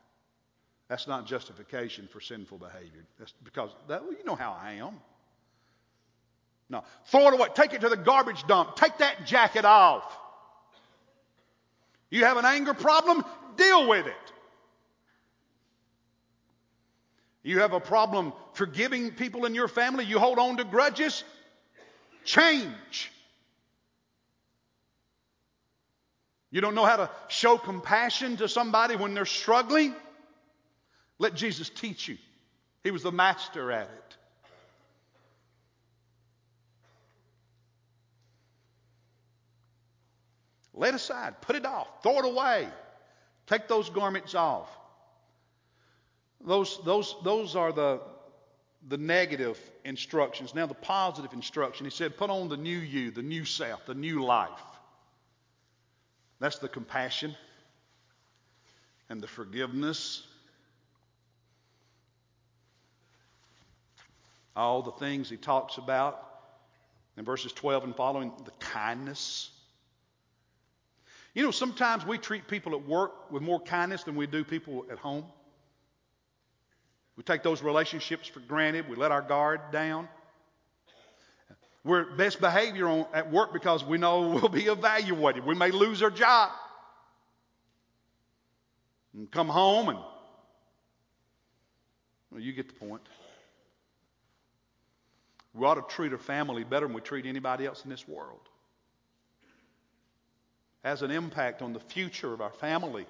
That's 0.89 1.07
not 1.07 1.27
justification 1.27 2.07
for 2.11 2.19
sinful 2.19 2.57
behavior. 2.57 3.05
That's 3.19 3.33
because, 3.43 3.69
that, 3.87 4.03
well, 4.03 4.13
you 4.13 4.23
know 4.25 4.35
how 4.35 4.57
I 4.59 4.73
am. 4.73 4.95
No. 6.69 6.83
Throw 7.05 7.27
it 7.29 7.33
away. 7.33 7.47
Take 7.53 7.73
it 7.73 7.81
to 7.81 7.89
the 7.89 7.97
garbage 7.97 8.45
dump. 8.47 8.75
Take 8.75 8.97
that 8.97 9.25
jacket 9.25 9.65
off. 9.65 10.03
You 12.09 12.25
have 12.25 12.37
an 12.37 12.45
anger 12.45 12.73
problem? 12.73 13.23
Deal 13.55 13.87
with 13.87 14.05
it. 14.05 14.13
You 17.43 17.59
have 17.59 17.71
a 17.71 17.79
problem 17.79 18.33
forgiving 18.53 19.11
people 19.11 19.45
in 19.45 19.55
your 19.55 19.69
family. 19.69 20.03
You 20.03 20.19
hold 20.19 20.37
on 20.37 20.57
to 20.57 20.65
grudges. 20.65 21.23
Change. 22.25 23.11
You 26.51 26.59
don't 26.59 26.75
know 26.75 26.85
how 26.85 26.97
to 26.97 27.09
show 27.29 27.57
compassion 27.57 28.37
to 28.37 28.49
somebody 28.49 28.95
when 28.95 29.13
they're 29.13 29.25
struggling? 29.25 29.95
Let 31.19 31.35
Jesus 31.35 31.69
teach 31.69 32.07
you. 32.07 32.17
He 32.83 32.91
was 32.91 33.03
the 33.03 33.11
master 33.11 33.71
at 33.71 33.89
it. 33.89 34.16
Lay 40.77 40.89
it 40.89 40.95
aside, 40.95 41.41
put 41.41 41.55
it 41.55 41.65
off, 41.65 41.87
throw 42.03 42.19
it 42.19 42.25
away. 42.25 42.67
Take 43.47 43.67
those 43.67 43.89
garments 43.89 44.35
off. 44.35 44.69
Those, 46.39 46.79
those, 46.85 47.15
those 47.23 47.55
are 47.55 47.71
the, 47.71 47.99
the 48.87 48.97
negative 48.97 49.59
instructions. 49.83 50.53
Now, 50.53 50.67
the 50.67 50.75
positive 50.75 51.33
instruction, 51.33 51.85
he 51.85 51.89
said, 51.89 52.15
put 52.15 52.29
on 52.29 52.47
the 52.47 52.57
new 52.57 52.77
you, 52.77 53.09
the 53.09 53.23
new 53.23 53.43
self, 53.43 53.85
the 53.87 53.95
new 53.95 54.23
life. 54.23 54.49
That's 56.39 56.59
the 56.59 56.69
compassion 56.69 57.35
and 59.09 59.19
the 59.19 59.27
forgiveness. 59.27 60.21
All 64.55 64.83
the 64.83 64.91
things 64.91 65.27
he 65.27 65.37
talks 65.37 65.77
about 65.77 66.23
in 67.17 67.25
verses 67.25 67.51
12 67.53 67.85
and 67.85 67.95
following, 67.95 68.31
the 68.45 68.51
kindness. 68.59 69.49
You 71.37 71.43
know, 71.43 71.51
sometimes 71.51 72.03
we 72.03 72.17
treat 72.17 72.47
people 72.47 72.73
at 72.73 72.87
work 72.87 73.31
with 73.31 73.43
more 73.43 73.59
kindness 73.59 74.01
than 74.01 74.15
we 74.15 74.25
do 74.25 74.43
people 74.43 74.87
at 74.91 74.97
home. 74.97 75.23
We 77.15 77.21
take 77.21 77.43
those 77.43 77.61
relationships 77.61 78.27
for 78.27 78.39
granted. 78.39 78.89
We 78.89 78.95
let 78.95 79.11
our 79.11 79.21
guard 79.21 79.61
down. 79.71 80.09
We're 81.83 82.05
best 82.15 82.41
behavior 82.41 82.87
on, 82.87 83.05
at 83.13 83.31
work 83.31 83.53
because 83.53 83.85
we 83.85 83.99
know 83.99 84.29
we'll 84.41 84.49
be 84.49 84.63
evaluated. 84.63 85.45
We 85.45 85.53
may 85.53 85.69
lose 85.69 86.01
our 86.01 86.09
job. 86.09 86.49
And 89.13 89.29
come 89.29 89.47
home 89.47 89.89
and, 89.89 89.99
well, 92.31 92.41
you 92.41 92.51
get 92.51 92.67
the 92.67 92.87
point. 92.87 93.03
We 95.53 95.67
ought 95.67 95.75
to 95.75 95.95
treat 95.95 96.13
our 96.13 96.17
family 96.17 96.63
better 96.63 96.87
than 96.87 96.95
we 96.95 97.01
treat 97.01 97.27
anybody 97.27 97.67
else 97.67 97.83
in 97.83 97.91
this 97.91 98.07
world. 98.07 98.49
Has 100.87 101.01
an 101.01 101.11
impact 101.11 101.61
on 101.61 101.73
the 101.73 101.81
future 101.81 102.33
of 102.33 102.39
our 102.39 102.53
family. 102.53 103.05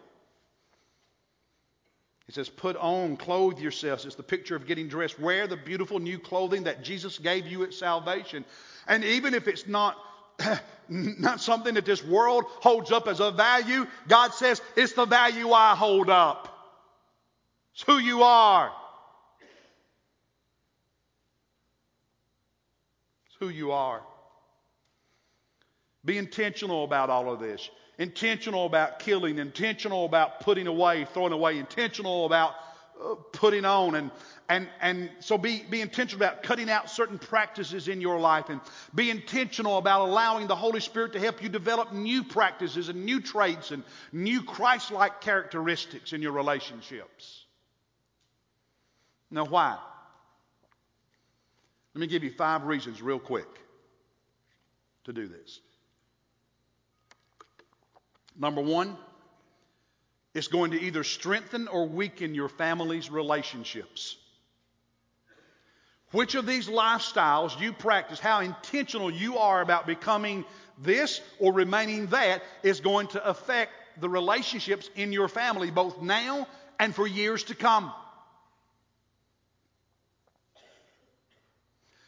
He 2.25 2.31
says, 2.31 2.49
Put 2.49 2.75
on, 2.75 3.17
clothe 3.17 3.59
yourselves. 3.59 4.03
It's 4.03 4.15
the 4.15 4.23
picture 4.23 4.55
of 4.55 4.65
getting 4.65 4.87
dressed. 4.87 5.19
Wear 5.19 5.45
the 5.45 5.57
beautiful 5.57 5.99
new 5.99 6.17
clothing 6.17 6.63
that 6.63 6.83
Jesus 6.83 7.19
gave 7.19 7.45
you 7.45 7.63
at 7.63 7.75
salvation. 7.75 8.45
And 8.87 9.03
even 9.03 9.35
if 9.35 9.47
it's 9.47 9.67
not, 9.67 9.95
not 10.89 11.39
something 11.39 11.75
that 11.75 11.85
this 11.85 12.03
world 12.03 12.45
holds 12.47 12.91
up 12.91 13.07
as 13.07 13.19
a 13.19 13.29
value, 13.29 13.85
God 14.07 14.33
says, 14.33 14.59
It's 14.75 14.93
the 14.93 15.05
value 15.05 15.51
I 15.51 15.75
hold 15.75 16.09
up. 16.09 16.47
It's 17.75 17.83
who 17.83 17.99
you 17.99 18.23
are. 18.23 18.71
It's 23.27 23.35
who 23.39 23.49
you 23.49 23.71
are. 23.71 24.01
Be 26.05 26.17
intentional 26.17 26.83
about 26.83 27.09
all 27.09 27.31
of 27.31 27.39
this 27.39 27.69
intentional 27.97 28.65
about 28.65 28.99
killing, 28.99 29.39
intentional 29.39 30.05
about 30.05 30.41
putting 30.41 30.67
away, 30.67 31.05
throwing 31.13 31.33
away, 31.33 31.57
intentional 31.57 32.25
about 32.25 32.53
uh, 33.03 33.15
putting 33.31 33.65
on. 33.65 33.95
And, 33.95 34.11
and, 34.49 34.67
and 34.81 35.09
so 35.19 35.37
be, 35.37 35.63
be 35.69 35.81
intentional 35.81 36.23
about 36.23 36.43
cutting 36.43 36.69
out 36.69 36.89
certain 36.89 37.17
practices 37.17 37.87
in 37.87 38.01
your 38.01 38.19
life 38.19 38.49
and 38.49 38.61
be 38.93 39.09
intentional 39.09 39.77
about 39.77 40.07
allowing 40.07 40.47
the 40.47 40.55
Holy 40.55 40.79
Spirit 40.79 41.13
to 41.13 41.19
help 41.19 41.41
you 41.41 41.49
develop 41.49 41.91
new 41.93 42.23
practices 42.23 42.89
and 42.89 43.05
new 43.05 43.19
traits 43.19 43.71
and 43.71 43.83
new 44.11 44.43
Christ 44.43 44.91
like 44.91 45.21
characteristics 45.21 46.13
in 46.13 46.21
your 46.21 46.31
relationships. 46.31 47.45
Now, 49.29 49.45
why? 49.45 49.77
Let 51.93 52.01
me 52.01 52.07
give 52.07 52.23
you 52.23 52.31
five 52.31 52.63
reasons, 52.63 53.01
real 53.01 53.19
quick, 53.19 53.47
to 55.05 55.13
do 55.13 55.27
this. 55.27 55.59
Number 58.37 58.61
one, 58.61 58.95
it's 60.33 60.47
going 60.47 60.71
to 60.71 60.81
either 60.81 61.03
strengthen 61.03 61.67
or 61.67 61.87
weaken 61.87 62.35
your 62.35 62.49
family's 62.49 63.09
relationships. 63.09 64.15
Which 66.11 66.35
of 66.35 66.45
these 66.45 66.69
lifestyles 66.69 67.59
you 67.59 67.73
practice, 67.73 68.19
how 68.19 68.41
intentional 68.41 69.11
you 69.11 69.39
are 69.39 69.61
about 69.61 69.87
becoming 69.87 70.45
this 70.77 71.21
or 71.39 71.53
remaining 71.53 72.07
that, 72.07 72.43
is 72.63 72.79
going 72.79 73.07
to 73.07 73.25
affect 73.27 73.71
the 73.99 74.07
relationships 74.07 74.89
in 74.95 75.11
your 75.11 75.27
family, 75.27 75.71
both 75.71 76.01
now 76.01 76.47
and 76.79 76.93
for 76.93 77.07
years 77.07 77.43
to 77.45 77.55
come. 77.55 77.91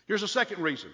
Here's 0.08 0.24
a 0.24 0.28
second 0.28 0.62
reason. 0.62 0.92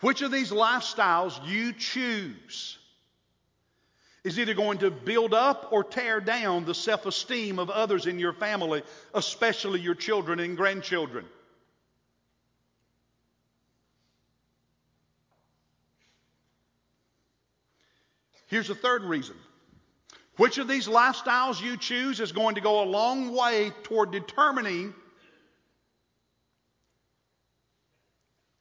Which 0.00 0.22
of 0.22 0.30
these 0.30 0.50
lifestyles 0.50 1.46
you 1.46 1.72
choose 1.72 2.77
is 4.28 4.38
either 4.38 4.52
going 4.52 4.76
to 4.76 4.90
build 4.90 5.32
up 5.32 5.68
or 5.72 5.82
tear 5.82 6.20
down 6.20 6.66
the 6.66 6.74
self 6.74 7.06
esteem 7.06 7.58
of 7.58 7.70
others 7.70 8.06
in 8.06 8.18
your 8.18 8.34
family, 8.34 8.82
especially 9.14 9.80
your 9.80 9.94
children 9.94 10.38
and 10.38 10.54
grandchildren. 10.54 11.24
Here's 18.48 18.68
a 18.68 18.74
third 18.74 19.02
reason. 19.02 19.34
Which 20.36 20.58
of 20.58 20.68
these 20.68 20.86
lifestyles 20.86 21.60
you 21.60 21.78
choose 21.78 22.20
is 22.20 22.32
going 22.32 22.54
to 22.56 22.60
go 22.60 22.82
a 22.82 22.84
long 22.84 23.34
way 23.34 23.72
toward 23.82 24.12
determining 24.12 24.94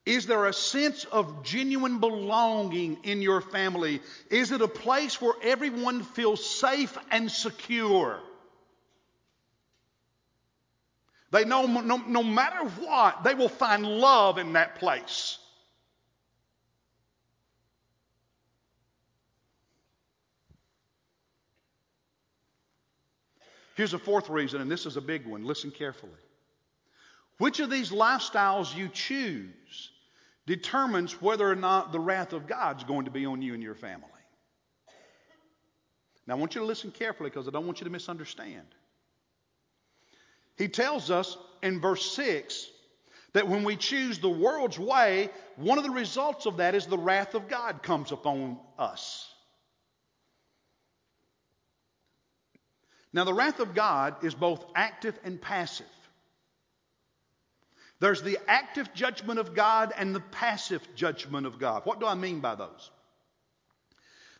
Is 0.07 0.25
there 0.25 0.45
a 0.45 0.53
sense 0.53 1.03
of 1.03 1.43
genuine 1.43 1.99
belonging 1.99 2.99
in 3.03 3.21
your 3.21 3.41
family? 3.41 3.99
Is 4.29 4.53
it 4.53 4.61
a 4.61 4.67
place 4.69 5.21
where 5.21 5.33
everyone 5.43 6.01
feels 6.01 6.49
safe 6.49 6.97
and 7.11 7.29
secure? 7.29 8.21
They 11.31 11.43
know 11.43 11.65
no, 11.65 11.97
no 11.97 12.23
matter 12.23 12.69
what, 12.79 13.25
they 13.25 13.33
will 13.33 13.49
find 13.49 13.85
love 13.85 14.37
in 14.37 14.53
that 14.53 14.75
place. 14.75 15.39
Here's 23.75 23.93
a 23.93 23.99
fourth 23.99 24.29
reason, 24.29 24.61
and 24.61 24.71
this 24.71 24.85
is 24.85 24.95
a 24.95 25.01
big 25.01 25.27
one. 25.27 25.43
Listen 25.43 25.69
carefully. 25.69 26.13
Which 27.39 27.59
of 27.59 27.69
these 27.69 27.91
lifestyles 27.91 28.73
you 28.73 28.87
choose 28.87 29.91
determines 30.47 31.21
whether 31.21 31.47
or 31.47 31.55
not 31.55 31.91
the 31.91 31.99
wrath 31.99 32.33
of 32.33 32.47
God's 32.47 32.83
going 32.85 33.05
to 33.05 33.11
be 33.11 33.25
on 33.25 33.41
you 33.43 33.53
and 33.53 33.61
your 33.61 33.75
family. 33.75 34.07
Now, 36.25 36.35
I 36.35 36.37
want 36.37 36.55
you 36.55 36.61
to 36.61 36.67
listen 36.67 36.89
carefully 36.91 37.29
because 37.29 37.47
I 37.47 37.51
don't 37.51 37.65
want 37.65 37.79
you 37.79 37.83
to 37.83 37.91
misunderstand. 37.91 38.65
He 40.57 40.67
tells 40.69 41.11
us 41.11 41.37
in 41.61 41.79
verse 41.79 42.11
6 42.13 42.69
that 43.33 43.47
when 43.47 43.63
we 43.63 43.75
choose 43.75 44.19
the 44.19 44.29
world's 44.29 44.79
way, 44.79 45.29
one 45.57 45.77
of 45.77 45.83
the 45.83 45.91
results 45.91 46.45
of 46.45 46.57
that 46.57 46.75
is 46.75 46.85
the 46.85 46.97
wrath 46.97 47.35
of 47.35 47.47
God 47.47 47.83
comes 47.83 48.11
upon 48.11 48.57
us. 48.79 49.29
Now, 53.13 53.25
the 53.25 53.33
wrath 53.33 53.59
of 53.59 53.73
God 53.73 54.23
is 54.23 54.33
both 54.33 54.65
active 54.75 55.17
and 55.23 55.41
passive. 55.41 55.87
There's 57.99 58.21
the 58.21 58.37
active 58.47 58.93
judgment 58.93 59.39
of 59.39 59.55
God 59.55 59.91
and 59.97 60.13
the 60.13 60.19
passive 60.19 60.87
judgment 60.95 61.47
of 61.47 61.59
God. 61.59 61.81
What 61.85 61.99
do 61.99 62.05
I 62.05 62.15
mean 62.15 62.41
by 62.41 62.55
those? 62.55 62.91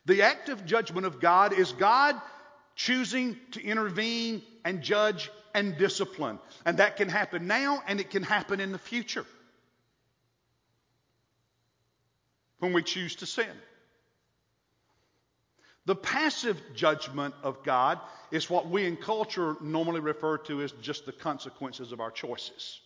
The 0.06 0.22
active 0.22 0.64
judgment 0.64 1.06
of 1.06 1.20
God 1.20 1.52
is 1.52 1.72
God 1.72 2.20
choosing 2.76 3.36
to 3.52 3.62
intervene 3.62 4.42
and 4.64 4.80
judge 4.80 5.30
and 5.54 5.76
discipline. 5.76 6.38
And 6.64 6.78
that 6.78 6.96
can 6.96 7.08
happen 7.08 7.46
now 7.46 7.82
and 7.86 8.00
it 8.00 8.10
can 8.10 8.22
happen 8.22 8.60
in 8.60 8.70
the 8.70 8.78
future 8.78 9.26
when 12.60 12.72
we 12.72 12.82
choose 12.82 13.16
to 13.16 13.26
sin. 13.26 13.50
The 15.86 15.96
passive 15.96 16.60
judgment 16.74 17.34
of 17.42 17.64
God 17.64 17.98
is 18.30 18.48
what 18.50 18.68
we 18.68 18.86
in 18.86 18.96
culture 18.96 19.56
normally 19.60 20.00
refer 20.00 20.38
to 20.38 20.62
as 20.62 20.70
just 20.72 21.06
the 21.06 21.12
consequences 21.12 21.92
of 21.92 22.00
our 22.00 22.10
choices. 22.10 22.80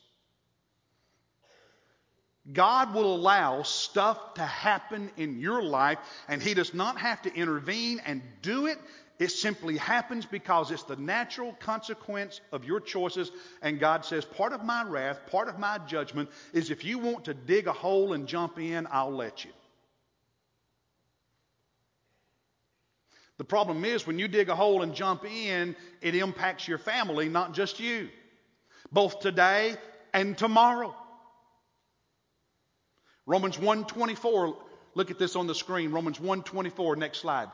God 2.51 2.93
will 2.93 3.15
allow 3.15 3.63
stuff 3.63 4.35
to 4.35 4.43
happen 4.43 5.11
in 5.17 5.39
your 5.39 5.63
life, 5.63 5.99
and 6.29 6.43
He 6.43 6.55
does 6.55 6.75
not 6.75 6.99
have 6.99 7.23
to 7.23 7.33
intervene 7.33 8.01
and 8.05 8.23
do 8.43 8.67
it. 8.67 8.79
It 9.21 9.31
simply 9.31 9.77
happens 9.77 10.27
because 10.27 10.73
it's 10.73 10.83
the 10.83 10.97
natural 10.97 11.53
consequence 11.61 12.41
of 12.51 12.65
your 12.65 12.81
choices. 12.81 13.31
And 13.61 13.79
God 13.79 14.05
says, 14.05 14.25
part 14.25 14.53
of 14.53 14.65
my 14.65 14.83
wrath, 14.83 15.21
part 15.31 15.49
of 15.49 15.61
my 15.61 15.79
judgment 15.87 16.31
is 16.53 16.71
if 16.71 16.85
you 16.85 16.99
want 16.99 17.27
to 17.27 17.35
dig 17.35 17.69
a 17.69 17.73
hole 17.73 18.15
and 18.15 18.27
jump 18.27 18.59
in, 18.59 18.89
I'll 18.91 19.15
let 19.15 19.45
you. 19.45 19.53
The 23.39 23.45
problem 23.45 23.85
is 23.85 24.07
when 24.07 24.19
you 24.19 24.27
dig 24.27 24.49
a 24.49 24.57
hole 24.57 24.83
and 24.83 24.95
jump 24.95 25.25
in, 25.25 25.77
it 26.01 26.17
impacts 26.17 26.67
your 26.67 26.79
family, 26.79 27.29
not 27.29 27.55
just 27.55 27.79
you, 27.79 28.09
both 28.91 29.21
today 29.21 29.77
and 30.13 30.37
tomorrow. 30.37 30.97
Romans 33.27 33.57
1:24, 33.57 34.57
look 34.95 35.11
at 35.11 35.19
this 35.19 35.37
on 35.37 35.47
the 35.47 35.55
screen. 35.55 35.93
Romans 35.93 36.19
1:24, 36.19 36.97
next 36.97 37.19
slide. 37.19 37.51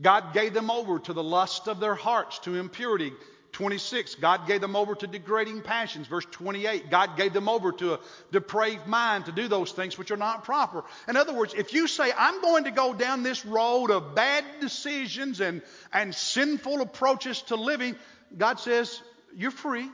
God 0.00 0.32
gave 0.32 0.54
them 0.54 0.70
over 0.70 0.98
to 0.98 1.12
the 1.12 1.22
lust 1.22 1.68
of 1.68 1.80
their 1.80 1.94
hearts, 1.94 2.38
to 2.40 2.56
impurity. 2.56 3.12
26, 3.52 4.14
God 4.14 4.46
gave 4.46 4.60
them 4.60 4.76
over 4.76 4.94
to 4.94 5.06
degrading 5.06 5.62
passions. 5.62 6.06
Verse 6.06 6.24
28, 6.30 6.88
God 6.88 7.16
gave 7.16 7.32
them 7.32 7.48
over 7.48 7.72
to 7.72 7.94
a 7.94 8.00
depraved 8.30 8.86
mind 8.86 9.26
to 9.26 9.32
do 9.32 9.48
those 9.48 9.72
things 9.72 9.98
which 9.98 10.12
are 10.12 10.16
not 10.16 10.44
proper. 10.44 10.84
In 11.08 11.16
other 11.16 11.34
words, 11.34 11.52
if 11.54 11.72
you 11.72 11.88
say, 11.88 12.12
I'm 12.16 12.40
going 12.40 12.64
to 12.64 12.70
go 12.70 12.94
down 12.94 13.22
this 13.22 13.44
road 13.44 13.90
of 13.90 14.14
bad 14.14 14.44
decisions 14.60 15.40
and, 15.40 15.62
and 15.92 16.14
sinful 16.14 16.80
approaches 16.80 17.42
to 17.42 17.56
living, 17.56 17.96
God 18.36 18.60
says, 18.60 19.02
you're 19.34 19.50
free. 19.50 19.88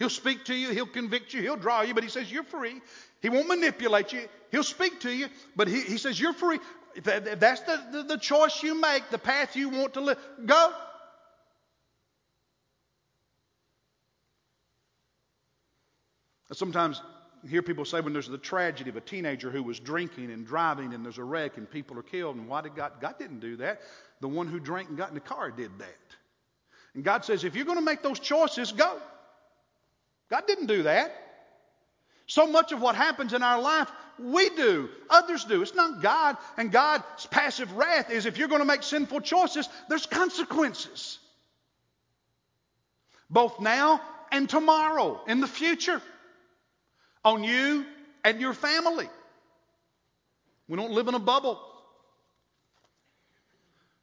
He'll 0.00 0.08
speak 0.08 0.46
to 0.46 0.54
you, 0.54 0.70
he'll 0.70 0.86
convict 0.86 1.34
you, 1.34 1.42
he'll 1.42 1.56
draw 1.56 1.82
you, 1.82 1.92
but 1.92 2.02
he 2.02 2.08
says 2.08 2.32
you're 2.32 2.42
free. 2.42 2.80
He 3.20 3.28
won't 3.28 3.48
manipulate 3.48 4.14
you. 4.14 4.26
He'll 4.50 4.64
speak 4.64 5.00
to 5.00 5.12
you, 5.12 5.28
but 5.54 5.68
he, 5.68 5.82
he 5.82 5.98
says 5.98 6.18
you're 6.18 6.32
free. 6.32 6.58
That's 7.04 7.60
the, 7.60 7.84
the, 7.92 8.02
the 8.04 8.16
choice 8.16 8.62
you 8.62 8.80
make, 8.80 9.10
the 9.10 9.18
path 9.18 9.56
you 9.56 9.68
want 9.68 9.92
to 9.94 10.00
live, 10.00 10.18
go. 10.46 10.72
Sometimes 16.50 17.02
I 17.44 17.48
hear 17.48 17.60
people 17.60 17.84
say 17.84 18.00
when 18.00 18.14
there's 18.14 18.26
the 18.26 18.38
tragedy 18.38 18.88
of 18.88 18.96
a 18.96 19.02
teenager 19.02 19.50
who 19.50 19.62
was 19.62 19.78
drinking 19.78 20.30
and 20.30 20.46
driving 20.46 20.94
and 20.94 21.04
there's 21.04 21.18
a 21.18 21.24
wreck 21.24 21.58
and 21.58 21.70
people 21.70 21.98
are 21.98 22.02
killed, 22.02 22.36
and 22.36 22.48
why 22.48 22.62
did 22.62 22.74
God? 22.74 22.92
God 23.02 23.18
didn't 23.18 23.40
do 23.40 23.56
that. 23.56 23.82
The 24.20 24.28
one 24.28 24.46
who 24.46 24.60
drank 24.60 24.88
and 24.88 24.96
got 24.96 25.10
in 25.10 25.14
the 25.14 25.20
car 25.20 25.50
did 25.50 25.78
that. 25.78 26.16
And 26.94 27.04
God 27.04 27.26
says, 27.26 27.44
if 27.44 27.54
you're 27.54 27.66
going 27.66 27.76
to 27.76 27.84
make 27.84 28.02
those 28.02 28.18
choices, 28.18 28.72
go. 28.72 28.98
God 30.30 30.46
didn't 30.46 30.66
do 30.66 30.84
that. 30.84 31.12
So 32.26 32.46
much 32.46 32.70
of 32.70 32.80
what 32.80 32.94
happens 32.94 33.32
in 33.32 33.42
our 33.42 33.60
life, 33.60 33.90
we 34.18 34.50
do, 34.50 34.88
others 35.08 35.44
do. 35.44 35.62
It's 35.62 35.74
not 35.74 36.00
God. 36.00 36.36
And 36.56 36.70
God's 36.70 37.26
passive 37.30 37.72
wrath 37.72 38.10
is 38.10 38.26
if 38.26 38.38
you're 38.38 38.48
going 38.48 38.60
to 38.60 38.66
make 38.66 38.84
sinful 38.84 39.22
choices, 39.22 39.68
there's 39.88 40.06
consequences. 40.06 41.18
Both 43.28 43.60
now 43.60 44.00
and 44.30 44.48
tomorrow, 44.48 45.20
in 45.26 45.40
the 45.40 45.48
future, 45.48 46.00
on 47.24 47.42
you 47.42 47.84
and 48.24 48.40
your 48.40 48.54
family. 48.54 49.08
We 50.68 50.76
don't 50.76 50.92
live 50.92 51.08
in 51.08 51.14
a 51.14 51.20
bubble. 51.20 51.60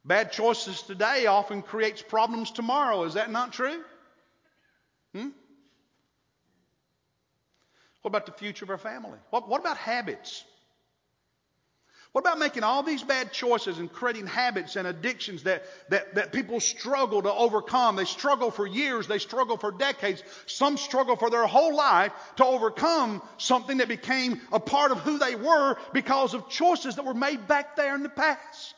Bad 0.04 0.32
choices 0.32 0.82
today 0.82 1.26
often 1.26 1.62
creates 1.62 2.02
problems 2.02 2.50
tomorrow. 2.50 3.04
Is 3.04 3.14
that 3.14 3.30
not 3.30 3.52
true? 3.52 3.82
Hmm? 5.14 5.28
What 8.08 8.22
about 8.22 8.26
the 8.38 8.42
future 8.42 8.64
of 8.64 8.70
our 8.70 8.78
family? 8.78 9.18
What, 9.28 9.50
what 9.50 9.60
about 9.60 9.76
habits? 9.76 10.42
What 12.12 12.22
about 12.22 12.38
making 12.38 12.62
all 12.62 12.82
these 12.82 13.02
bad 13.02 13.34
choices 13.34 13.78
and 13.78 13.92
creating 13.92 14.26
habits 14.26 14.76
and 14.76 14.88
addictions 14.88 15.42
that, 15.42 15.64
that, 15.90 16.14
that 16.14 16.32
people 16.32 16.58
struggle 16.58 17.20
to 17.20 17.30
overcome? 17.30 17.96
They 17.96 18.06
struggle 18.06 18.50
for 18.50 18.66
years, 18.66 19.08
they 19.08 19.18
struggle 19.18 19.58
for 19.58 19.70
decades, 19.70 20.22
some 20.46 20.78
struggle 20.78 21.16
for 21.16 21.28
their 21.28 21.46
whole 21.46 21.76
life 21.76 22.12
to 22.36 22.46
overcome 22.46 23.20
something 23.36 23.76
that 23.76 23.88
became 23.88 24.40
a 24.52 24.58
part 24.58 24.90
of 24.90 25.00
who 25.00 25.18
they 25.18 25.34
were 25.34 25.76
because 25.92 26.32
of 26.32 26.48
choices 26.48 26.96
that 26.96 27.04
were 27.04 27.12
made 27.12 27.46
back 27.46 27.76
there 27.76 27.94
in 27.94 28.02
the 28.02 28.08
past. 28.08 28.74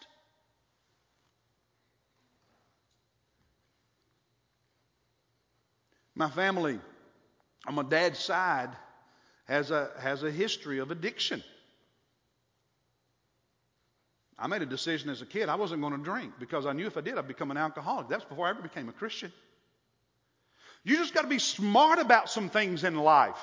My 6.16 6.28
family, 6.28 6.80
on 7.68 7.76
my 7.76 7.84
dad's 7.84 8.18
side, 8.18 8.70
has 9.50 9.72
a, 9.72 9.90
has 9.98 10.22
a 10.22 10.30
history 10.30 10.78
of 10.78 10.92
addiction. 10.92 11.42
I 14.38 14.46
made 14.46 14.62
a 14.62 14.66
decision 14.66 15.10
as 15.10 15.20
a 15.22 15.26
kid 15.26 15.48
I 15.48 15.56
wasn't 15.56 15.82
going 15.82 15.92
to 15.92 16.02
drink 16.02 16.34
because 16.38 16.66
I 16.66 16.72
knew 16.72 16.86
if 16.86 16.96
I 16.96 17.00
did, 17.00 17.18
I'd 17.18 17.26
become 17.26 17.50
an 17.50 17.56
alcoholic. 17.56 18.08
That's 18.08 18.24
before 18.24 18.46
I 18.46 18.50
ever 18.50 18.62
became 18.62 18.88
a 18.88 18.92
Christian. 18.92 19.32
You 20.84 20.96
just 20.96 21.12
got 21.12 21.22
to 21.22 21.28
be 21.28 21.40
smart 21.40 21.98
about 21.98 22.30
some 22.30 22.48
things 22.48 22.84
in 22.84 22.94
life. 22.94 23.36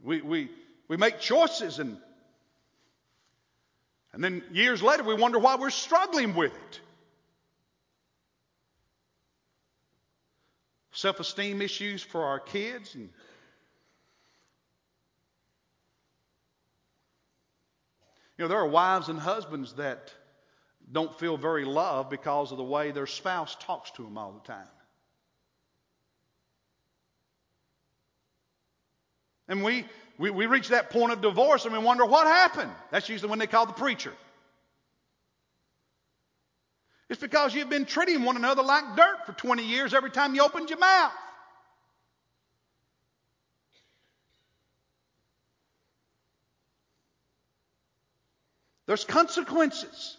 We, 0.00 0.20
we, 0.20 0.50
we 0.86 0.96
make 0.96 1.18
choices 1.18 1.80
and, 1.80 1.98
and 4.12 4.22
then 4.22 4.44
years 4.52 4.80
later 4.80 5.02
we 5.02 5.14
wonder 5.14 5.40
why 5.40 5.56
we're 5.56 5.70
struggling 5.70 6.34
with 6.36 6.52
it. 6.54 6.80
Self 11.02 11.18
esteem 11.18 11.60
issues 11.60 12.00
for 12.00 12.24
our 12.24 12.38
kids. 12.38 12.94
And 12.94 13.10
you 18.38 18.44
know, 18.44 18.48
there 18.48 18.58
are 18.58 18.68
wives 18.68 19.08
and 19.08 19.18
husbands 19.18 19.74
that 19.74 20.14
don't 20.90 21.18
feel 21.18 21.36
very 21.36 21.64
loved 21.64 22.08
because 22.08 22.52
of 22.52 22.58
the 22.58 22.64
way 22.64 22.92
their 22.92 23.08
spouse 23.08 23.56
talks 23.60 23.90
to 23.92 24.02
them 24.02 24.16
all 24.16 24.32
the 24.32 24.46
time. 24.46 24.68
And 29.48 29.64
we, 29.64 29.84
we, 30.18 30.30
we 30.30 30.46
reach 30.46 30.68
that 30.68 30.90
point 30.90 31.12
of 31.12 31.20
divorce 31.20 31.64
and 31.64 31.72
we 31.72 31.80
wonder 31.80 32.06
what 32.06 32.28
happened. 32.28 32.70
That's 32.92 33.08
usually 33.08 33.28
when 33.28 33.40
they 33.40 33.48
call 33.48 33.66
the 33.66 33.72
preacher. 33.72 34.12
It's 37.12 37.20
because 37.20 37.54
you've 37.54 37.68
been 37.68 37.84
treating 37.84 38.24
one 38.24 38.36
another 38.36 38.62
like 38.62 38.96
dirt 38.96 39.26
for 39.26 39.32
20 39.32 39.62
years 39.62 39.92
every 39.92 40.10
time 40.10 40.34
you 40.34 40.42
opened 40.42 40.70
your 40.70 40.78
mouth. 40.78 41.12
There's 48.86 49.04
consequences 49.04 50.16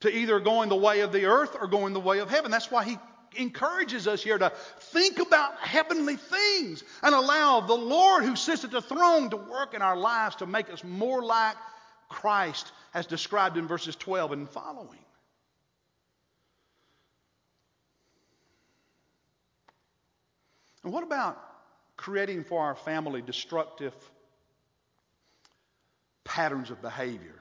to 0.00 0.12
either 0.12 0.40
going 0.40 0.70
the 0.70 0.74
way 0.74 1.02
of 1.02 1.12
the 1.12 1.26
earth 1.26 1.56
or 1.60 1.68
going 1.68 1.92
the 1.92 2.00
way 2.00 2.18
of 2.18 2.28
heaven. 2.28 2.50
That's 2.50 2.72
why 2.72 2.82
he 2.82 2.98
encourages 3.36 4.08
us 4.08 4.24
here 4.24 4.36
to 4.36 4.50
think 4.80 5.20
about 5.20 5.56
heavenly 5.60 6.16
things 6.16 6.82
and 7.00 7.14
allow 7.14 7.60
the 7.60 7.74
Lord 7.74 8.24
who 8.24 8.34
sits 8.34 8.64
at 8.64 8.72
the 8.72 8.82
throne 8.82 9.30
to 9.30 9.36
work 9.36 9.72
in 9.72 9.82
our 9.82 9.96
lives 9.96 10.34
to 10.36 10.46
make 10.46 10.68
us 10.68 10.82
more 10.82 11.22
like 11.22 11.54
Christ 12.08 12.72
as 12.92 13.06
described 13.06 13.56
in 13.56 13.68
verses 13.68 13.94
12 13.94 14.32
and 14.32 14.50
following. 14.50 15.03
And 20.84 20.92
what 20.92 21.02
about 21.02 21.42
creating 21.96 22.44
for 22.44 22.60
our 22.60 22.76
family 22.76 23.22
destructive 23.22 23.94
patterns 26.24 26.70
of 26.70 26.80
behavior? 26.82 27.34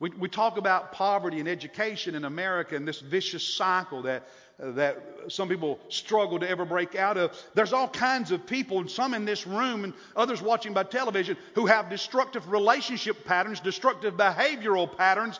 We, 0.00 0.10
we 0.10 0.28
talk 0.28 0.56
about 0.58 0.92
poverty 0.92 1.38
and 1.40 1.48
education 1.48 2.14
in 2.14 2.24
America 2.24 2.74
and 2.74 2.86
this 2.88 3.00
vicious 3.00 3.46
cycle 3.46 4.02
that, 4.02 4.26
that 4.58 5.00
some 5.28 5.48
people 5.48 5.78
struggle 5.88 6.40
to 6.40 6.48
ever 6.48 6.64
break 6.64 6.96
out 6.96 7.16
of. 7.16 7.40
There's 7.54 7.72
all 7.72 7.88
kinds 7.88 8.30
of 8.30 8.46
people, 8.46 8.80
and 8.80 8.90
some 8.90 9.14
in 9.14 9.24
this 9.24 9.46
room 9.46 9.84
and 9.84 9.94
others 10.16 10.42
watching 10.42 10.74
by 10.74 10.82
television, 10.82 11.36
who 11.54 11.66
have 11.66 11.90
destructive 11.90 12.50
relationship 12.50 13.24
patterns, 13.24 13.60
destructive 13.60 14.14
behavioral 14.14 14.94
patterns, 14.96 15.38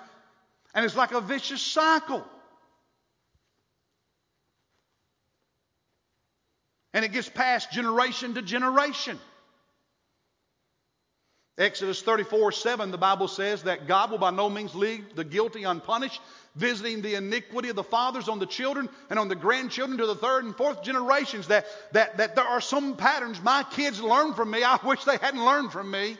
and 0.74 0.84
it's 0.84 0.96
like 0.96 1.12
a 1.12 1.20
vicious 1.20 1.60
cycle. 1.60 2.24
And 6.94 7.04
it 7.04 7.12
gets 7.12 7.28
passed 7.28 7.72
generation 7.72 8.34
to 8.34 8.42
generation. 8.42 9.18
Exodus 11.58 12.02
34 12.02 12.52
7, 12.52 12.90
the 12.90 12.98
Bible 12.98 13.28
says 13.28 13.64
that 13.64 13.86
God 13.86 14.10
will 14.10 14.18
by 14.18 14.30
no 14.30 14.50
means 14.50 14.74
leave 14.74 15.14
the 15.14 15.22
guilty 15.22 15.62
unpunished, 15.62 16.20
visiting 16.56 17.00
the 17.00 17.14
iniquity 17.14 17.68
of 17.68 17.76
the 17.76 17.84
fathers 17.84 18.28
on 18.28 18.40
the 18.40 18.46
children 18.46 18.88
and 19.08 19.18
on 19.18 19.28
the 19.28 19.36
grandchildren 19.36 19.98
to 19.98 20.06
the 20.06 20.16
third 20.16 20.44
and 20.44 20.56
fourth 20.56 20.82
generations. 20.82 21.48
That, 21.48 21.66
that, 21.92 22.16
that 22.16 22.34
there 22.34 22.44
are 22.44 22.60
some 22.60 22.96
patterns 22.96 23.40
my 23.40 23.64
kids 23.70 24.00
learn 24.00 24.34
from 24.34 24.50
me 24.50 24.64
I 24.64 24.78
wish 24.84 25.04
they 25.04 25.16
hadn't 25.16 25.44
learned 25.44 25.70
from 25.70 25.90
me. 25.90 26.16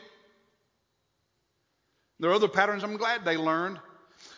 There 2.19 2.29
are 2.29 2.35
other 2.35 2.47
patterns 2.47 2.83
I'm 2.83 2.95
glad 2.95 3.25
they 3.25 3.35
learned. 3.35 3.79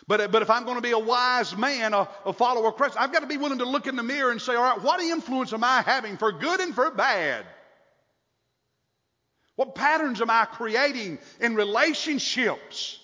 But, 0.08 0.32
but 0.32 0.40
if 0.40 0.48
I'm 0.48 0.64
going 0.64 0.76
to 0.76 0.82
be 0.82 0.92
a 0.92 0.98
wise 0.98 1.54
man, 1.54 1.92
a, 1.92 2.08
a 2.24 2.32
follower 2.32 2.68
of 2.68 2.76
Christ, 2.76 2.96
I've 2.98 3.12
got 3.12 3.20
to 3.20 3.26
be 3.26 3.36
willing 3.36 3.58
to 3.58 3.66
look 3.66 3.86
in 3.86 3.94
the 3.94 4.02
mirror 4.02 4.30
and 4.30 4.40
say, 4.40 4.54
all 4.54 4.62
right, 4.62 4.80
what 4.82 5.00
influence 5.00 5.52
am 5.52 5.62
I 5.62 5.82
having 5.82 6.16
for 6.16 6.32
good 6.32 6.60
and 6.60 6.74
for 6.74 6.90
bad? 6.90 7.44
What 9.56 9.74
patterns 9.74 10.22
am 10.22 10.30
I 10.30 10.46
creating 10.46 11.18
in 11.40 11.54
relationships? 11.56 12.98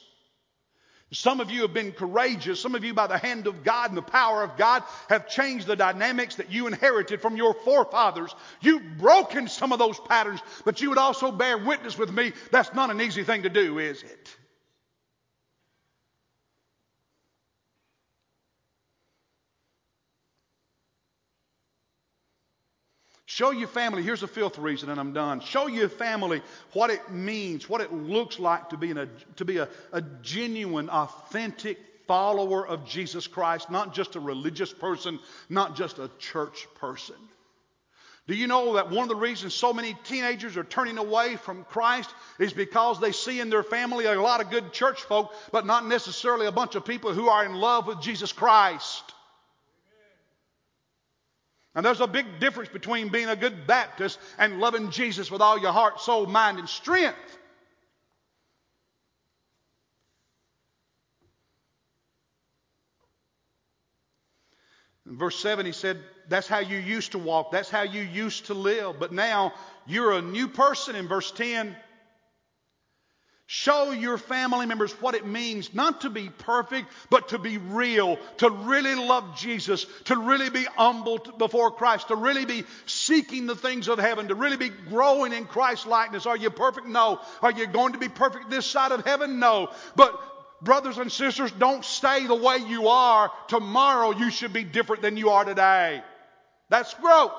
Some 1.12 1.40
of 1.40 1.50
you 1.50 1.62
have 1.62 1.74
been 1.74 1.92
courageous. 1.92 2.58
Some 2.58 2.74
of 2.74 2.84
you, 2.84 2.94
by 2.94 3.06
the 3.06 3.18
hand 3.18 3.46
of 3.46 3.64
God 3.64 3.90
and 3.90 3.98
the 3.98 4.02
power 4.02 4.42
of 4.42 4.56
God, 4.56 4.82
have 5.10 5.28
changed 5.28 5.66
the 5.66 5.76
dynamics 5.76 6.36
that 6.36 6.50
you 6.50 6.66
inherited 6.66 7.20
from 7.20 7.36
your 7.36 7.52
forefathers. 7.52 8.34
You've 8.62 8.96
broken 8.96 9.46
some 9.46 9.72
of 9.72 9.78
those 9.78 10.00
patterns, 10.00 10.40
but 10.64 10.80
you 10.80 10.88
would 10.88 10.98
also 10.98 11.30
bear 11.30 11.58
witness 11.58 11.98
with 11.98 12.10
me. 12.10 12.32
That's 12.50 12.72
not 12.72 12.90
an 12.90 13.00
easy 13.00 13.24
thing 13.24 13.42
to 13.42 13.50
do, 13.50 13.78
is 13.78 14.02
it? 14.02 14.36
Show 23.34 23.50
your 23.50 23.66
family, 23.66 24.04
here's 24.04 24.22
a 24.22 24.28
fifth 24.28 24.58
reason, 24.58 24.90
and 24.90 25.00
I'm 25.00 25.12
done. 25.12 25.40
Show 25.40 25.66
your 25.66 25.88
family 25.88 26.40
what 26.72 26.90
it 26.90 27.10
means, 27.10 27.68
what 27.68 27.80
it 27.80 27.92
looks 27.92 28.38
like 28.38 28.68
to 28.68 28.76
be, 28.76 28.92
a, 28.92 29.08
to 29.34 29.44
be 29.44 29.56
a, 29.56 29.68
a 29.92 30.02
genuine, 30.22 30.88
authentic 30.88 31.76
follower 32.06 32.64
of 32.64 32.86
Jesus 32.86 33.26
Christ, 33.26 33.72
not 33.72 33.92
just 33.92 34.14
a 34.14 34.20
religious 34.20 34.72
person, 34.72 35.18
not 35.48 35.74
just 35.74 35.98
a 35.98 36.12
church 36.20 36.68
person. 36.76 37.16
Do 38.28 38.36
you 38.36 38.46
know 38.46 38.74
that 38.74 38.90
one 38.90 39.02
of 39.02 39.08
the 39.08 39.16
reasons 39.16 39.52
so 39.52 39.72
many 39.72 39.96
teenagers 40.04 40.56
are 40.56 40.62
turning 40.62 40.98
away 40.98 41.34
from 41.34 41.64
Christ 41.64 42.10
is 42.38 42.52
because 42.52 43.00
they 43.00 43.10
see 43.10 43.40
in 43.40 43.50
their 43.50 43.64
family 43.64 44.04
a 44.06 44.14
lot 44.14 44.42
of 44.42 44.50
good 44.50 44.72
church 44.72 45.02
folk, 45.02 45.34
but 45.50 45.66
not 45.66 45.88
necessarily 45.88 46.46
a 46.46 46.52
bunch 46.52 46.76
of 46.76 46.84
people 46.84 47.12
who 47.12 47.28
are 47.28 47.44
in 47.44 47.54
love 47.54 47.88
with 47.88 48.00
Jesus 48.00 48.30
Christ? 48.30 49.13
And 51.74 51.84
there's 51.84 52.00
a 52.00 52.06
big 52.06 52.38
difference 52.38 52.68
between 52.68 53.08
being 53.08 53.28
a 53.28 53.36
good 53.36 53.66
Baptist 53.66 54.18
and 54.38 54.60
loving 54.60 54.90
Jesus 54.90 55.30
with 55.30 55.40
all 55.40 55.58
your 55.58 55.72
heart, 55.72 56.00
soul, 56.00 56.26
mind, 56.26 56.58
and 56.58 56.68
strength. 56.68 57.38
In 65.06 65.18
verse 65.18 65.38
7, 65.38 65.66
he 65.66 65.72
said, 65.72 65.98
That's 66.28 66.46
how 66.46 66.60
you 66.60 66.78
used 66.78 67.12
to 67.12 67.18
walk. 67.18 67.50
That's 67.50 67.70
how 67.70 67.82
you 67.82 68.02
used 68.02 68.46
to 68.46 68.54
live. 68.54 68.98
But 68.98 69.12
now 69.12 69.52
you're 69.86 70.12
a 70.12 70.22
new 70.22 70.48
person 70.48 70.96
in 70.96 71.08
verse 71.08 71.30
10. 71.32 71.76
Show 73.46 73.90
your 73.90 74.16
family 74.16 74.64
members 74.64 74.90
what 75.02 75.14
it 75.14 75.26
means 75.26 75.74
not 75.74 76.00
to 76.00 76.10
be 76.10 76.30
perfect, 76.30 76.88
but 77.10 77.28
to 77.28 77.38
be 77.38 77.58
real, 77.58 78.18
to 78.38 78.48
really 78.48 78.94
love 78.94 79.36
Jesus, 79.36 79.84
to 80.04 80.16
really 80.16 80.48
be 80.48 80.64
humble 80.76 81.18
before 81.18 81.70
Christ, 81.70 82.08
to 82.08 82.16
really 82.16 82.46
be 82.46 82.64
seeking 82.86 83.46
the 83.46 83.54
things 83.54 83.88
of 83.88 83.98
heaven, 83.98 84.28
to 84.28 84.34
really 84.34 84.56
be 84.56 84.70
growing 84.70 85.34
in 85.34 85.44
Christ's 85.44 85.86
likeness. 85.86 86.24
Are 86.24 86.38
you 86.38 86.48
perfect? 86.48 86.86
No. 86.86 87.20
Are 87.42 87.52
you 87.52 87.66
going 87.66 87.92
to 87.92 87.98
be 87.98 88.08
perfect 88.08 88.48
this 88.48 88.64
side 88.64 88.92
of 88.92 89.04
heaven? 89.04 89.38
No. 89.40 89.70
But 89.94 90.18
brothers 90.62 90.96
and 90.96 91.12
sisters, 91.12 91.52
don't 91.52 91.84
stay 91.84 92.26
the 92.26 92.34
way 92.34 92.56
you 92.66 92.88
are. 92.88 93.30
Tomorrow 93.48 94.12
you 94.12 94.30
should 94.30 94.54
be 94.54 94.64
different 94.64 95.02
than 95.02 95.18
you 95.18 95.30
are 95.30 95.44
today. 95.44 96.02
That's 96.70 96.94
growth. 96.94 97.32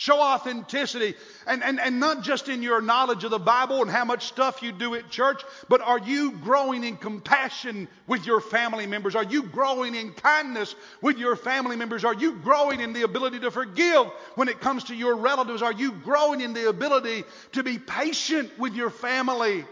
Show 0.00 0.18
authenticity. 0.18 1.14
And, 1.46 1.62
and, 1.62 1.78
and 1.78 2.00
not 2.00 2.22
just 2.22 2.48
in 2.48 2.62
your 2.62 2.80
knowledge 2.80 3.22
of 3.24 3.30
the 3.30 3.38
Bible 3.38 3.82
and 3.82 3.90
how 3.90 4.06
much 4.06 4.28
stuff 4.28 4.62
you 4.62 4.72
do 4.72 4.94
at 4.94 5.10
church, 5.10 5.42
but 5.68 5.82
are 5.82 5.98
you 5.98 6.32
growing 6.38 6.84
in 6.84 6.96
compassion 6.96 7.86
with 8.06 8.24
your 8.24 8.40
family 8.40 8.86
members? 8.86 9.14
Are 9.14 9.24
you 9.24 9.42
growing 9.42 9.94
in 9.94 10.12
kindness 10.14 10.74
with 11.02 11.18
your 11.18 11.36
family 11.36 11.76
members? 11.76 12.02
Are 12.06 12.14
you 12.14 12.32
growing 12.36 12.80
in 12.80 12.94
the 12.94 13.02
ability 13.02 13.40
to 13.40 13.50
forgive 13.50 14.06
when 14.36 14.48
it 14.48 14.58
comes 14.58 14.84
to 14.84 14.94
your 14.94 15.16
relatives? 15.16 15.60
Are 15.60 15.70
you 15.70 15.92
growing 15.92 16.40
in 16.40 16.54
the 16.54 16.70
ability 16.70 17.24
to 17.52 17.62
be 17.62 17.78
patient 17.78 18.58
with 18.58 18.74
your 18.74 18.88
family? 18.88 19.66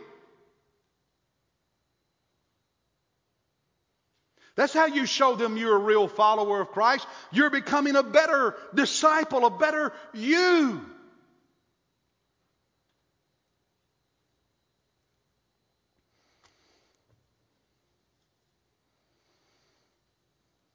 That's 4.59 4.75
how 4.75 4.87
you 4.87 5.07
show 5.07 5.37
them 5.37 5.57
you're 5.57 5.77
a 5.77 5.79
real 5.79 6.09
follower 6.09 6.61
of 6.61 6.73
Christ. 6.73 7.07
You're 7.31 7.49
becoming 7.49 7.95
a 7.95 8.03
better 8.03 8.57
disciple, 8.75 9.47
a 9.47 9.51
better 9.57 9.93
you. 10.13 10.85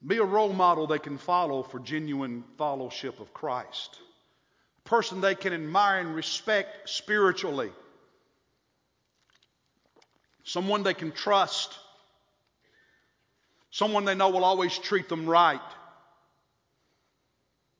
Be 0.07 0.15
a 0.15 0.23
role 0.23 0.53
model 0.53 0.87
they 0.87 0.97
can 0.97 1.17
follow 1.17 1.61
for 1.61 1.79
genuine 1.79 2.45
fellowship 2.57 3.19
of 3.19 3.33
Christ. 3.33 3.99
A 4.85 4.89
person 4.89 5.19
they 5.19 5.35
can 5.35 5.51
admire 5.51 5.99
and 5.99 6.15
respect 6.15 6.87
spiritually. 6.87 7.73
Someone 10.45 10.83
they 10.83 10.93
can 10.93 11.11
trust. 11.11 11.77
Someone 13.73 14.05
they 14.05 14.13
know 14.13 14.29
will 14.29 14.43
always 14.43 14.77
treat 14.77 15.09
them 15.09 15.25
right. 15.25 15.59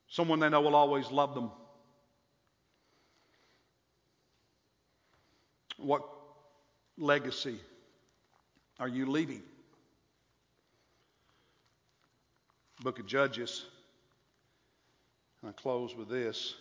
Someone 0.08 0.40
they 0.40 0.50
know 0.50 0.62
will 0.62 0.74
always 0.74 1.12
love 1.12 1.36
them. 1.36 1.52
What 5.78 6.02
legacy 6.98 7.60
are 8.80 8.88
you 8.88 9.06
leaving? 9.06 9.44
Book 12.82 12.98
of 12.98 13.06
Judges. 13.06 13.64
I 15.48 15.52
close 15.52 15.96
with 15.96 16.10
this. 16.10 16.56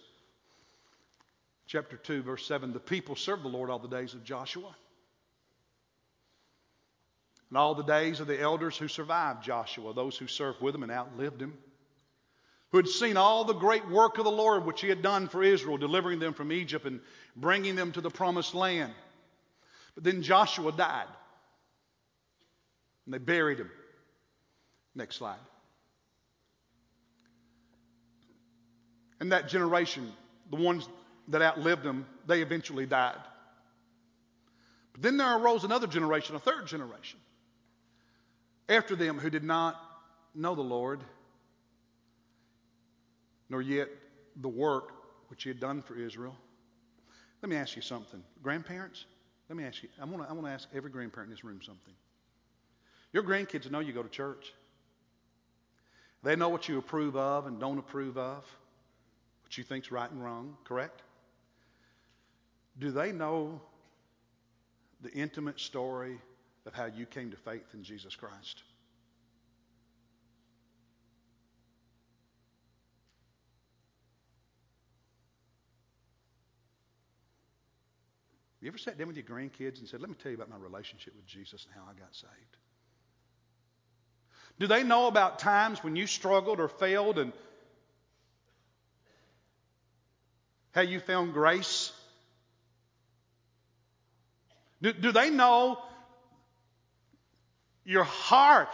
Chapter 1.66 1.96
2, 1.96 2.22
verse 2.22 2.46
7 2.46 2.74
The 2.74 2.80
people 2.80 3.16
served 3.16 3.44
the 3.44 3.48
Lord 3.48 3.70
all 3.70 3.78
the 3.78 3.88
days 3.88 4.12
of 4.12 4.24
Joshua 4.24 4.76
and 7.52 7.58
all 7.58 7.74
the 7.74 7.82
days 7.82 8.18
of 8.18 8.26
the 8.26 8.40
elders 8.40 8.78
who 8.78 8.88
survived 8.88 9.44
Joshua, 9.44 9.92
those 9.92 10.16
who 10.16 10.26
served 10.26 10.62
with 10.62 10.74
him 10.74 10.84
and 10.84 10.90
outlived 10.90 11.42
him, 11.42 11.52
who 12.70 12.78
had 12.78 12.88
seen 12.88 13.18
all 13.18 13.44
the 13.44 13.52
great 13.52 13.86
work 13.90 14.16
of 14.16 14.24
the 14.24 14.30
Lord 14.30 14.64
which 14.64 14.80
he 14.80 14.88
had 14.88 15.02
done 15.02 15.28
for 15.28 15.42
Israel, 15.42 15.76
delivering 15.76 16.18
them 16.18 16.32
from 16.32 16.50
Egypt 16.50 16.86
and 16.86 17.00
bringing 17.36 17.76
them 17.76 17.92
to 17.92 18.00
the 18.00 18.08
promised 18.08 18.54
land. 18.54 18.94
But 19.94 20.04
then 20.04 20.22
Joshua 20.22 20.72
died, 20.72 21.08
and 23.04 23.12
they 23.12 23.18
buried 23.18 23.58
him. 23.58 23.70
Next 24.94 25.16
slide. 25.16 25.36
And 29.20 29.32
that 29.32 29.50
generation, 29.50 30.10
the 30.48 30.56
ones 30.56 30.88
that 31.28 31.42
outlived 31.42 31.84
him, 31.84 32.06
they 32.26 32.40
eventually 32.40 32.86
died. 32.86 33.20
But 34.94 35.02
then 35.02 35.18
there 35.18 35.36
arose 35.36 35.64
another 35.64 35.86
generation, 35.86 36.34
a 36.34 36.38
third 36.40 36.66
generation 36.66 37.18
after 38.68 38.96
them 38.96 39.18
who 39.18 39.30
did 39.30 39.44
not 39.44 39.80
know 40.34 40.54
the 40.54 40.62
Lord, 40.62 41.00
nor 43.48 43.60
yet 43.60 43.88
the 44.40 44.48
work 44.48 44.92
which 45.28 45.42
he 45.42 45.50
had 45.50 45.60
done 45.60 45.82
for 45.82 45.94
Israel. 45.94 46.36
Let 47.42 47.50
me 47.50 47.56
ask 47.56 47.76
you 47.76 47.82
something. 47.82 48.22
Grandparents, 48.42 49.04
let 49.48 49.56
me 49.56 49.64
ask 49.64 49.82
you, 49.82 49.88
I 50.00 50.04
want 50.04 50.44
to 50.44 50.48
ask 50.48 50.68
every 50.74 50.90
grandparent 50.90 51.28
in 51.28 51.34
this 51.34 51.44
room 51.44 51.60
something. 51.62 51.94
Your 53.12 53.22
grandkids 53.22 53.70
know 53.70 53.80
you 53.80 53.92
go 53.92 54.02
to 54.02 54.08
church. 54.08 54.52
They 56.22 56.36
know 56.36 56.48
what 56.48 56.68
you 56.68 56.78
approve 56.78 57.16
of 57.16 57.46
and 57.46 57.58
don't 57.58 57.78
approve 57.78 58.16
of, 58.16 58.46
what 59.42 59.58
you 59.58 59.64
think's 59.64 59.90
right 59.90 60.10
and 60.10 60.22
wrong, 60.22 60.56
correct? 60.64 61.02
Do 62.78 62.90
they 62.90 63.12
know 63.12 63.60
the 65.02 65.10
intimate 65.10 65.60
story 65.60 66.18
of 66.66 66.74
how 66.74 66.86
you 66.86 67.06
came 67.06 67.30
to 67.30 67.36
faith 67.36 67.74
in 67.74 67.82
Jesus 67.82 68.14
Christ. 68.14 68.62
You 78.60 78.68
ever 78.68 78.78
sat 78.78 78.96
down 78.96 79.08
with 79.08 79.16
your 79.16 79.26
grandkids 79.26 79.80
and 79.80 79.88
said, 79.88 80.00
Let 80.00 80.08
me 80.08 80.14
tell 80.22 80.30
you 80.30 80.36
about 80.36 80.48
my 80.48 80.56
relationship 80.56 81.16
with 81.16 81.26
Jesus 81.26 81.66
and 81.66 81.74
how 81.74 81.90
I 81.90 81.98
got 81.98 82.14
saved? 82.14 82.56
Do 84.60 84.68
they 84.68 84.84
know 84.84 85.08
about 85.08 85.40
times 85.40 85.82
when 85.82 85.96
you 85.96 86.06
struggled 86.06 86.60
or 86.60 86.68
failed 86.68 87.18
and 87.18 87.32
how 90.72 90.82
you 90.82 91.00
found 91.00 91.32
grace? 91.32 91.90
Do, 94.80 94.92
do 94.92 95.10
they 95.10 95.30
know 95.30 95.78
your 97.84 98.04
heart? 98.04 98.68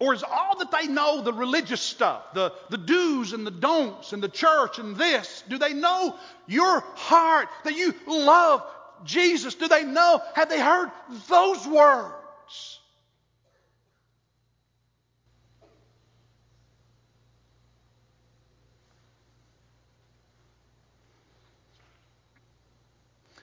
Or 0.00 0.12
is 0.12 0.22
all 0.22 0.58
that 0.58 0.70
they 0.70 0.88
know 0.88 1.22
the 1.22 1.32
religious 1.32 1.80
stuff, 1.80 2.34
the, 2.34 2.52
the 2.68 2.78
do's 2.78 3.32
and 3.32 3.46
the 3.46 3.50
don'ts 3.50 4.12
and 4.12 4.22
the 4.22 4.28
church 4.28 4.78
and 4.78 4.96
this? 4.96 5.44
Do 5.48 5.56
they 5.56 5.72
know 5.72 6.16
your 6.46 6.80
heart 6.96 7.48
that 7.64 7.76
you 7.76 7.94
love 8.06 8.62
Jesus? 9.04 9.54
Do 9.54 9.68
they 9.68 9.84
know? 9.84 10.20
Have 10.34 10.48
they 10.48 10.60
heard 10.60 10.90
those 11.28 11.66
words? 11.66 12.80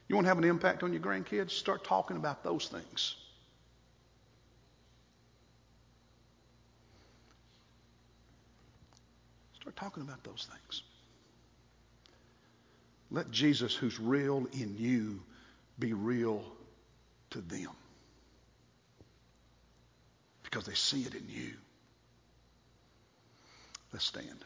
You 0.10 0.16
want 0.16 0.26
to 0.26 0.30
have 0.30 0.38
an 0.40 0.44
impact 0.44 0.84
on 0.84 0.92
your 0.92 1.02
grandkids? 1.02 1.52
Start 1.52 1.86
talking 1.86 2.18
about 2.18 2.44
those 2.44 2.68
things. 2.68 3.16
Talking 9.76 10.04
about 10.04 10.24
those 10.24 10.48
things. 10.52 10.84
Let 13.10 13.32
Jesus, 13.32 13.76
who's 13.76 14.00
real 14.00 14.48
in 14.54 14.76
you, 14.78 15.22
be 15.78 15.94
real 15.94 16.44
to 17.32 17.42
them. 17.42 17.70
Because 20.44 20.66
they 20.66 20.74
see 20.74 21.02
it 21.02 21.14
in 21.14 21.26
you. 21.30 21.54
Let's 23.92 24.06
stand. 24.06 24.46